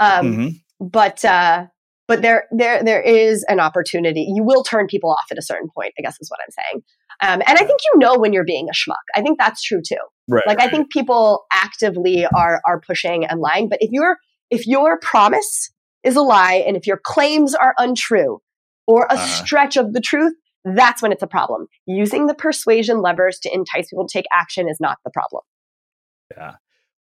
[0.00, 0.50] Um, Mhm.
[0.80, 1.66] But uh,
[2.08, 4.26] but there there there is an opportunity.
[4.34, 5.92] You will turn people off at a certain point.
[5.98, 6.82] I guess is what I'm saying.
[7.20, 9.04] Um, and I think you know when you're being a schmuck.
[9.14, 9.96] I think that's true too.
[10.28, 10.42] Right.
[10.46, 13.68] Like I think people actively are are pushing and lying.
[13.68, 14.16] But if your
[14.50, 15.70] if your promise
[16.04, 18.40] is a lie and if your claims are untrue
[18.86, 19.44] or a Uh-huh.
[19.44, 20.34] stretch of the truth,
[20.64, 21.66] that's when it's a problem.
[21.86, 25.42] Using the persuasion levers to entice people to take action is not the problem.
[26.36, 26.54] Yeah.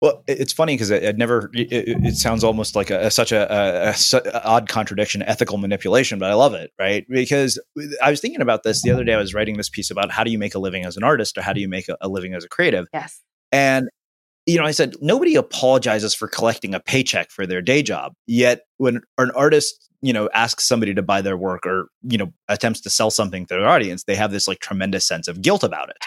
[0.03, 1.51] Well, it's funny because it, it never.
[1.53, 6.19] It, it sounds almost like a, such a, a, a su- odd contradiction, ethical manipulation,
[6.19, 7.05] but I love it, right?
[7.07, 7.61] Because
[8.03, 9.13] I was thinking about this the other day.
[9.13, 11.37] I was writing this piece about how do you make a living as an artist,
[11.37, 13.21] or how do you make a, a living as a creative, Yes.
[13.53, 13.91] and
[14.51, 18.15] you know, I said nobody apologizes for collecting a paycheck for their day job.
[18.27, 22.33] Yet, when an artist, you know, asks somebody to buy their work or you know
[22.49, 25.63] attempts to sell something to their audience, they have this like tremendous sense of guilt
[25.63, 25.99] about it.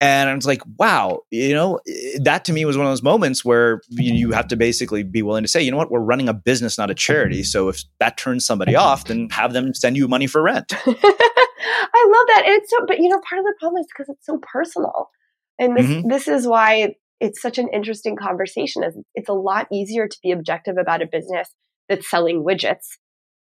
[0.00, 3.02] And I was like, wow, you know, eh, that to me was one of those
[3.02, 6.28] moments where you, have to basically be willing to say, you know what, we're running
[6.28, 7.42] a business, not a charity.
[7.44, 10.74] So if that turns somebody off, then have them send you money for rent.
[10.86, 12.42] I love that.
[12.44, 15.10] And it's so, but you know, part of the problem is because it's so personal.
[15.58, 16.08] And this, Mhm.
[16.08, 18.82] this is why it's such an interesting conversation.
[18.82, 21.48] It's, it's a lot easier to be objective about a business
[21.88, 22.98] that's selling widgets.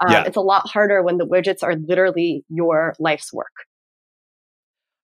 [0.00, 0.24] Um, yeah.
[0.24, 3.52] It's a lot harder when the widgets are literally your life's work.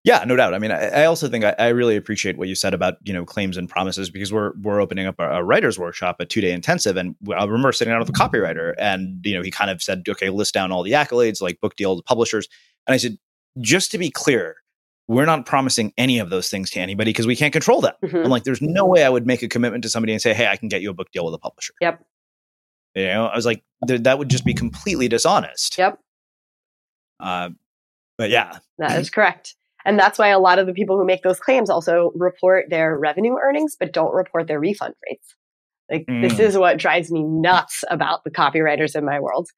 [0.05, 0.55] Yeah, no doubt.
[0.55, 3.13] I mean, I, I also think I, I, really appreciate what you said about you
[3.13, 6.41] know claims and promises because we're we're opening up a, a writers workshop, a two
[6.41, 9.71] day intensive, and I remember sitting down with a copywriter, and you know he kind
[9.71, 12.49] of said, okay, list down all the accolades, like book deal, the publishers,
[12.87, 13.19] and I said,
[13.61, 14.57] just to be clear,
[15.11, 18.01] we're not promising any of those things to anybody because we can't control that.
[18.01, 18.19] Mm-hmm.
[18.19, 20.47] I'm like, there's no way I would make a commitment to somebody and say, hey,
[20.47, 21.75] I can get you a book deal with a publisher.
[21.81, 22.01] Yep.
[22.95, 25.77] You know, I was like, th- that would just be completely dishonest.
[25.77, 25.99] Yep.
[27.19, 27.51] Uh,
[28.19, 29.57] but yeah, that is correct.
[29.85, 32.97] And that's why a lot of the people who make those claims also report their
[32.97, 35.35] revenue earnings, but don't report their refund rates.
[35.91, 36.23] Like mm.
[36.23, 39.49] this is what drives me nuts about the copywriters in my world.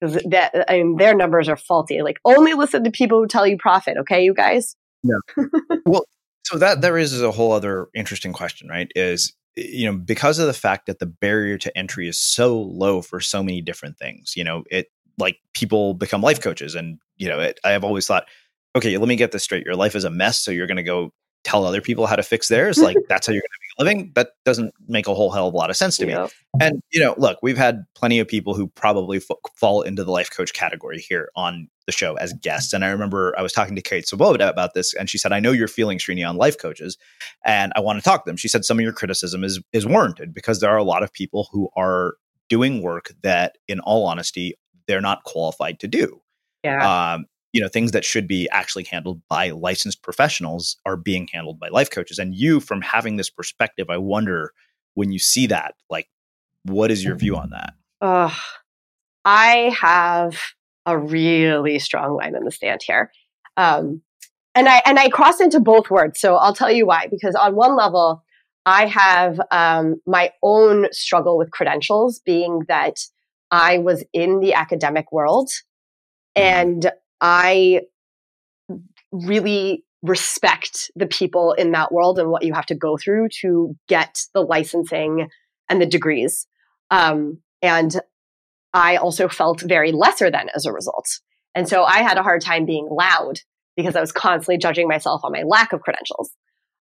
[0.00, 2.00] Because that I mean their numbers are faulty.
[2.00, 4.76] Like only listen to people who tell you profit, okay, you guys?
[5.02, 5.44] Yeah.
[5.86, 6.04] well,
[6.44, 8.90] so that there is a whole other interesting question, right?
[8.94, 13.02] Is you know, because of the fact that the barrier to entry is so low
[13.02, 14.86] for so many different things, you know, it
[15.18, 18.24] like people become life coaches and you know, it, I have always thought
[18.76, 19.66] okay, let me get this straight.
[19.66, 21.12] Your life is a mess, so you're going to go
[21.44, 22.78] tell other people how to fix theirs.
[22.78, 24.12] Like that's how you're going to be living.
[24.14, 26.24] That doesn't make a whole hell of a lot of sense to yeah.
[26.24, 26.28] me.
[26.60, 30.10] And you know, look, we've had plenty of people who probably f- fall into the
[30.10, 32.72] life coach category here on the show as guests.
[32.72, 35.40] And I remember I was talking to Kate Swoboda about this, and she said, "I
[35.40, 36.98] know you're feeling Srini on life coaches,
[37.44, 39.86] and I want to talk to them." She said some of your criticism is is
[39.86, 42.14] warranted because there are a lot of people who are
[42.48, 44.54] doing work that, in all honesty,
[44.86, 46.20] they're not qualified to do.
[46.64, 47.14] Yeah.
[47.14, 51.58] Um, you know things that should be actually handled by licensed professionals are being handled
[51.58, 52.18] by life coaches.
[52.18, 54.52] And you from having this perspective i wonder
[54.94, 56.08] when you see that like
[56.64, 57.74] what is your view on that?
[58.00, 58.32] Uh,
[59.24, 60.38] i have
[60.86, 63.10] a really strong line in the stand here.
[63.56, 64.02] Um,
[64.54, 67.06] and i and i cross into both words so i'll tell you why.
[67.10, 68.22] Because on one level
[68.66, 73.00] i have um, my own struggle with credentials being that
[73.50, 75.48] i was in the academic world
[76.36, 76.42] mm-hmm.
[76.42, 77.82] and I
[79.12, 83.76] really respect the people in that world and what you have to go through to
[83.88, 85.28] get the licensing
[85.68, 86.46] and the degrees.
[86.90, 88.00] Um, and
[88.72, 91.06] I also felt very lesser than as a result.
[91.54, 93.40] And so I had a hard time being loud
[93.76, 96.30] because I was constantly judging myself on my lack of credentials.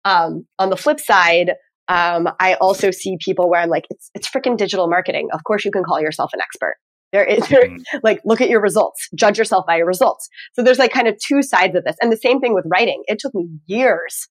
[0.04, 1.52] Um, on the flip side,
[1.88, 5.28] um, I also see people where I'm like, it's, it's freaking digital marketing.
[5.32, 6.76] Of course you can call yourself an expert.
[7.16, 7.98] There is there, mm-hmm.
[8.02, 10.28] like look at your results, judge yourself by your results.
[10.52, 11.96] So there's like kind of two sides of this.
[12.02, 13.02] And the same thing with writing.
[13.06, 14.28] It took me years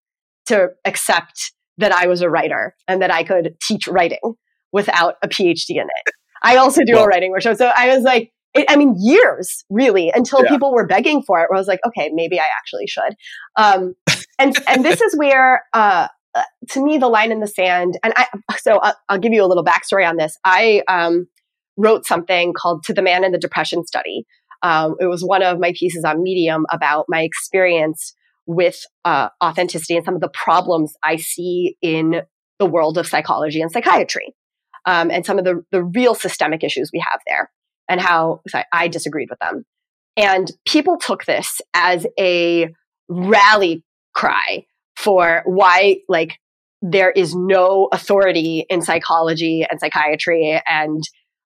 [0.47, 4.35] to accept that I was a writer and that I could teach writing
[4.71, 6.13] without a PhD in it.
[6.43, 7.57] I also do well, a writing workshop.
[7.57, 10.49] So I was like, it, I mean, years really until yeah.
[10.49, 11.49] people were begging for it.
[11.49, 13.15] Where I was like, okay, maybe I actually should.
[13.57, 13.95] Um,
[14.39, 17.97] and and this is where, uh, uh, to me, the line in the sand.
[18.03, 18.27] And I
[18.57, 20.37] so I'll, I'll give you a little backstory on this.
[20.45, 21.27] I um,
[21.77, 24.25] wrote something called To the Man in the Depression Study.
[24.61, 28.13] Um, it was one of my pieces on Medium about my experience
[28.47, 32.21] with uh, authenticity and some of the problems I see in
[32.59, 34.33] the world of psychology and psychiatry,
[34.85, 37.51] um, and some of the, the real systemic issues we have there,
[37.89, 39.65] and how sorry, I disagreed with them.
[40.15, 42.69] And people took this as a
[43.09, 44.65] rally cry
[44.95, 46.39] for why, like,
[46.81, 51.03] there is no authority in psychology and psychiatry and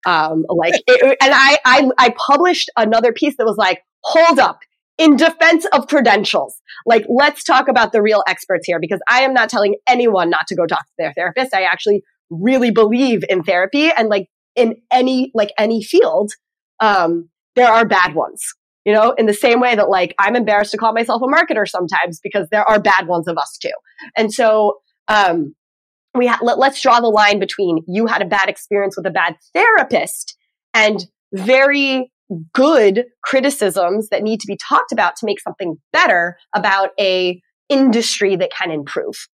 [0.07, 4.61] um, like, it, and I, I, I published another piece that was like, hold up,
[4.99, 6.55] in defense of credentials.
[6.87, 10.47] Like, let's talk about the real experts here because I am not telling anyone not
[10.49, 11.55] to go talk to their therapist.
[11.55, 16.33] I actually really believe in therapy and like in any, like any field,
[16.81, 18.43] um, there are bad ones.
[18.85, 21.67] You know, in the same way that like I'm embarrassed to call myself a marketer
[21.67, 23.73] sometimes because there are bad ones of us too.
[24.17, 24.79] And so,
[25.09, 25.57] um,
[26.17, 29.11] we ha- let, let's draw the line between you had a bad experience with a
[29.11, 30.37] bad therapist
[30.75, 32.11] and very
[32.53, 38.37] good criticisms that need to be talked about to make something better about a industry
[38.37, 39.29] that can improve.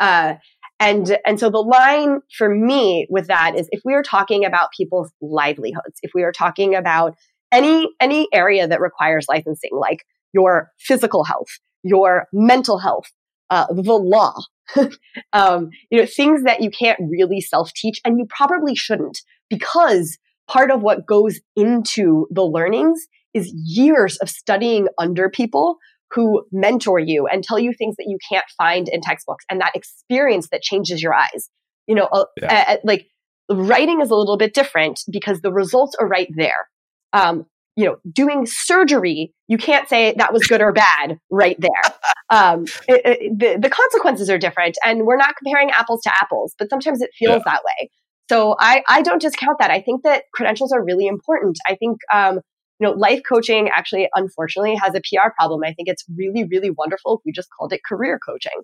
[0.00, 0.34] Uh,
[0.78, 4.68] and and so the line for me with that is if we are talking about
[4.76, 7.14] people's livelihoods, if we are talking about
[7.50, 10.04] any any area that requires licensing, like
[10.34, 11.48] your physical health,
[11.82, 13.10] your mental health,
[13.50, 14.34] uh, the law,
[15.32, 20.18] um, you know, things that you can't really self teach and you probably shouldn't because
[20.48, 25.76] part of what goes into the learnings is years of studying under people
[26.12, 29.72] who mentor you and tell you things that you can't find in textbooks and that
[29.74, 31.50] experience that changes your eyes.
[31.86, 32.64] You know, uh, yeah.
[32.68, 33.06] uh, like
[33.50, 36.68] writing is a little bit different because the results are right there.
[37.12, 41.70] Um, you know, doing surgery, you can't say that was good or bad right there.
[42.28, 46.56] Um, it, it, the, the consequences are different and we're not comparing apples to apples,
[46.58, 47.52] but sometimes it feels yeah.
[47.52, 47.88] that way.
[48.28, 49.70] So I, I don't discount that.
[49.70, 51.56] I think that credentials are really important.
[51.68, 52.40] I think, um,
[52.80, 55.60] you know, life coaching actually, unfortunately, has a PR problem.
[55.64, 58.60] I think it's really, really wonderful if we just called it career coaching.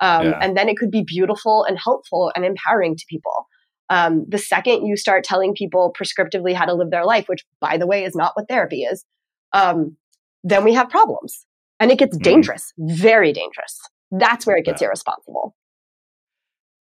[0.00, 0.38] Um, yeah.
[0.42, 3.46] And then it could be beautiful and helpful and empowering to people.
[3.88, 7.76] Um, the second you start telling people prescriptively how to live their life, which by
[7.76, 9.04] the way is not what therapy is,
[9.52, 9.96] um,
[10.42, 11.46] then we have problems
[11.80, 12.22] and it gets mm.
[12.22, 13.80] dangerous, very dangerous.
[14.10, 14.86] That's where it gets yeah.
[14.86, 15.54] irresponsible.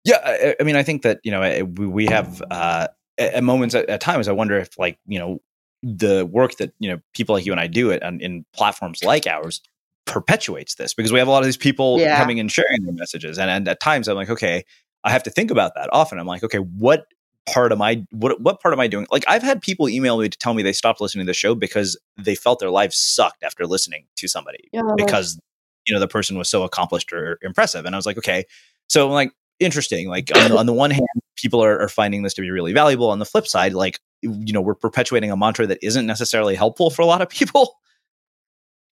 [0.04, 2.88] Yeah, I, I, mean, I think that you know we have uh,
[3.18, 4.28] at moments at, at, times.
[4.28, 5.42] I wonder if like you know
[5.82, 9.04] the work that you know people like you and I do it on, in platforms
[9.04, 9.62] like ours
[10.06, 12.18] perpetuates this because we have a lot of these people yeah.
[12.18, 14.64] coming and sharing their messages, and, and at times I'm like, okay,
[15.06, 16.20] I have to think about that often.
[16.20, 17.06] I'm like, okay, what
[17.46, 19.06] part am I what what part am I doing?
[19.12, 21.56] Like I've had people email me to tell me they stopped listening to the show
[21.56, 24.82] because they felt their lives sucked after listening to somebody yeah.
[24.98, 25.40] because
[25.86, 27.86] you know the person was so accomplished or impressive.
[27.86, 28.46] And I was like, okay.
[28.90, 30.10] So I'm like interesting.
[30.10, 33.10] Like on, on the one hand, people are, are finding this to be really valuable.
[33.10, 36.90] On the flip side, like you know, we're perpetuating a mantra that isn't necessarily helpful
[36.90, 37.76] for a lot of people.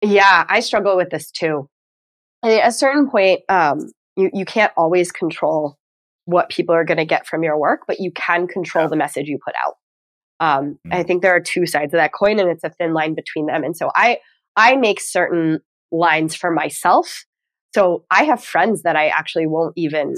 [0.05, 1.69] Yeah, I struggle with this too.
[2.43, 5.77] At a certain point, um, you you can't always control
[6.25, 9.27] what people are going to get from your work, but you can control the message
[9.27, 9.75] you put out.
[10.39, 10.93] Um, mm-hmm.
[10.93, 13.45] I think there are two sides of that coin, and it's a thin line between
[13.45, 13.63] them.
[13.63, 14.19] And so I
[14.55, 15.59] I make certain
[15.91, 17.25] lines for myself.
[17.73, 20.15] So I have friends that I actually won't even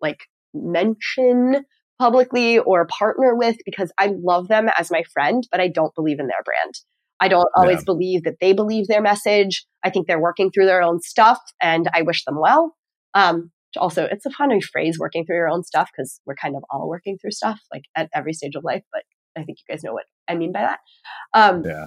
[0.00, 0.20] like
[0.52, 1.64] mention
[1.98, 6.20] publicly or partner with because I love them as my friend, but I don't believe
[6.20, 6.74] in their brand.
[7.20, 7.84] I don't always yeah.
[7.86, 9.66] believe that they believe their message.
[9.84, 12.76] I think they're working through their own stuff and I wish them well.
[13.14, 16.62] Um, also, it's a funny phrase, working through your own stuff, because we're kind of
[16.70, 18.82] all working through stuff like at every stage of life.
[18.92, 19.02] But
[19.36, 20.78] I think you guys know what I mean by that.
[21.34, 21.86] Um, yeah.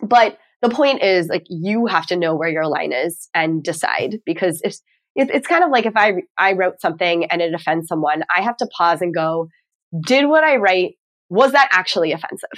[0.00, 4.20] But the point is, like, you have to know where your line is and decide
[4.24, 4.76] because if
[5.14, 8.56] it's kind of like if I I wrote something and it offends someone, I have
[8.58, 9.48] to pause and go,
[10.06, 10.94] did what I write
[11.28, 12.48] was that actually offensive?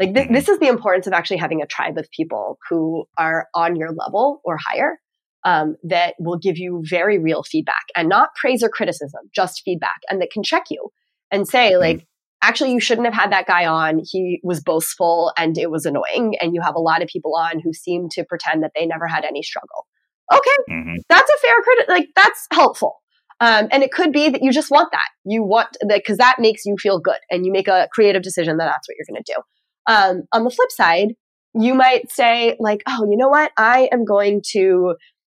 [0.00, 0.34] Like th- mm-hmm.
[0.34, 3.90] this is the importance of actually having a tribe of people who are on your
[3.92, 4.98] level or higher
[5.44, 10.00] um, that will give you very real feedback and not praise or criticism, just feedback,
[10.08, 10.90] and that can check you
[11.30, 11.80] and say mm-hmm.
[11.80, 12.06] like.
[12.42, 14.02] Actually, you shouldn't have had that guy on.
[14.04, 16.34] He was boastful and it was annoying.
[16.42, 19.06] And you have a lot of people on who seem to pretend that they never
[19.06, 19.86] had any struggle.
[20.30, 20.96] Okay, mm-hmm.
[21.08, 21.88] that's a fair critic.
[21.88, 22.96] Like that's helpful.
[23.40, 25.08] Um, and it could be that you just want that.
[25.24, 28.56] You want that because that makes you feel good, and you make a creative decision
[28.58, 29.92] that that's what you're going to do.
[29.92, 31.14] Um, on the flip side,
[31.54, 33.52] you might say like, "Oh, you know what?
[33.56, 34.94] I am going to,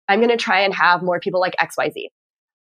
[0.09, 2.07] I'm going to try and have more people like XYZ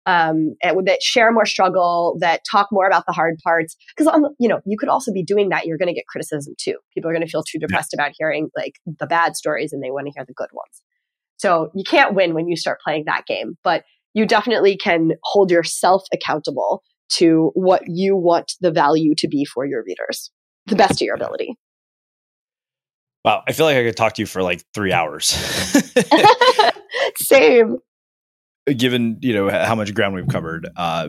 [0.06, 3.74] Um, that share more struggle, that talk more about the hard parts.
[3.96, 5.66] Because you know, you could also be doing that.
[5.66, 6.76] You're going to get criticism too.
[6.94, 8.04] People are going to feel too depressed yeah.
[8.04, 10.82] about hearing like the bad stories, and they want to hear the good ones.
[11.38, 13.54] So you can't win when you start playing that game.
[13.64, 13.84] But
[14.14, 19.64] you definitely can hold yourself accountable to what you want the value to be for
[19.64, 20.30] your readers,
[20.66, 21.56] the best of your ability.
[23.24, 25.26] Wow, I feel like I could talk to you for like three hours.
[27.16, 27.78] Same.
[28.66, 31.08] Given you know how much ground we've covered, uh,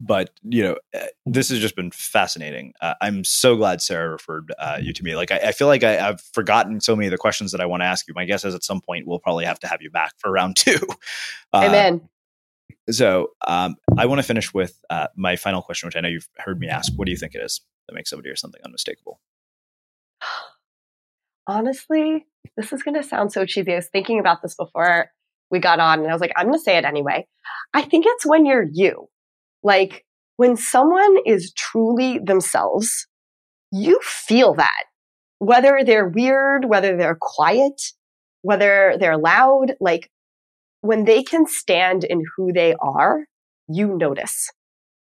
[0.00, 4.52] but you know eh, this has just been fascinating uh, i'm so glad sarah referred
[4.58, 7.12] uh, you to me like i, I feel like I, have forgotten so many of
[7.12, 9.20] the questions that i want to ask you my guess is at some point we'll
[9.20, 10.78] probably have to have you back for round two
[11.54, 12.08] uh, amen
[12.90, 16.28] so um, I want to finish with uh, my final question, which I know you've
[16.38, 16.92] heard me ask.
[16.94, 19.20] What do you think it is that makes somebody or something unmistakable?
[21.46, 23.72] Honestly, this is going to sound so cheesy.
[23.72, 25.10] I was thinking about this before
[25.50, 27.26] we got on, and I was like, I'm going to say it anyway.
[27.72, 29.08] I think it's when you're you.
[29.62, 30.04] Like
[30.36, 33.06] when someone is truly themselves,
[33.72, 34.84] you feel that.
[35.38, 37.80] Whether they're weird, whether they're quiet,
[38.42, 40.10] whether they're loud, like
[40.80, 43.26] when they can stand in who they are,
[43.68, 44.50] you notice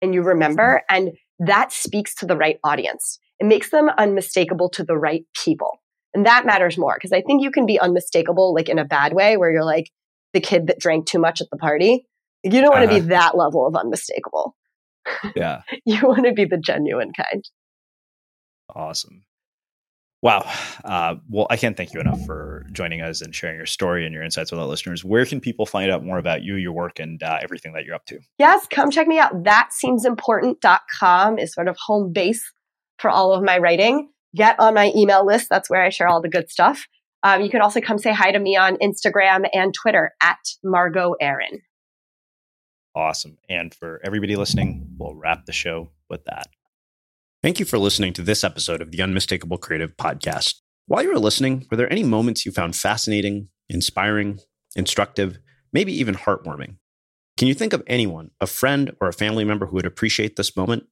[0.02, 3.18] and you remember, and that speaks to the right audience.
[3.38, 5.80] It makes them unmistakable to the right people.
[6.16, 9.12] And that matters more because I think you can be unmistakable, like in a bad
[9.12, 9.90] way, where you're like
[10.32, 12.06] the kid that drank too much at the party.
[12.42, 13.00] You don't want to uh-huh.
[13.00, 14.56] be that level of unmistakable.
[15.34, 15.60] Yeah.
[15.84, 17.44] you want to be the genuine kind.
[18.74, 19.24] Awesome.
[20.22, 20.50] Wow.
[20.82, 24.14] Uh, well, I can't thank you enough for joining us and sharing your story and
[24.14, 25.04] your insights with our listeners.
[25.04, 27.94] Where can people find out more about you, your work, and uh, everything that you're
[27.94, 28.20] up to?
[28.38, 29.44] Yes, come check me out.
[29.44, 32.42] That seems important.com is sort of home base
[32.98, 34.08] for all of my writing.
[34.36, 35.48] Get on my email list.
[35.48, 36.86] That's where I share all the good stuff.
[37.22, 41.14] Um, you can also come say hi to me on Instagram and Twitter at Margo
[41.20, 41.62] Aaron.
[42.94, 43.38] Awesome.
[43.48, 46.48] And for everybody listening, we'll wrap the show with that.
[47.42, 50.56] Thank you for listening to this episode of the Unmistakable Creative Podcast.
[50.86, 54.40] While you were listening, were there any moments you found fascinating, inspiring,
[54.74, 55.38] instructive,
[55.72, 56.76] maybe even heartwarming?
[57.36, 60.56] Can you think of anyone, a friend or a family member who would appreciate this
[60.56, 60.84] moment?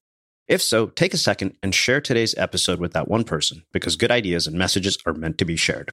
[0.47, 4.11] If so, take a second and share today's episode with that one person because good
[4.11, 5.91] ideas and messages are meant to be shared.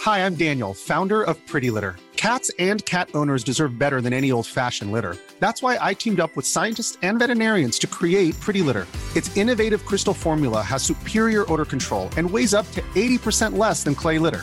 [0.00, 1.94] Hi, I'm Daniel, founder of PrettyLitter.
[2.16, 5.16] Cats and cat owners deserve better than any old fashioned litter.
[5.38, 8.86] That's why I teamed up with scientists and veterinarians to create PrettyLitter.
[9.16, 13.94] Its innovative crystal formula has superior odor control and weighs up to 80% less than
[13.94, 14.42] clay litter.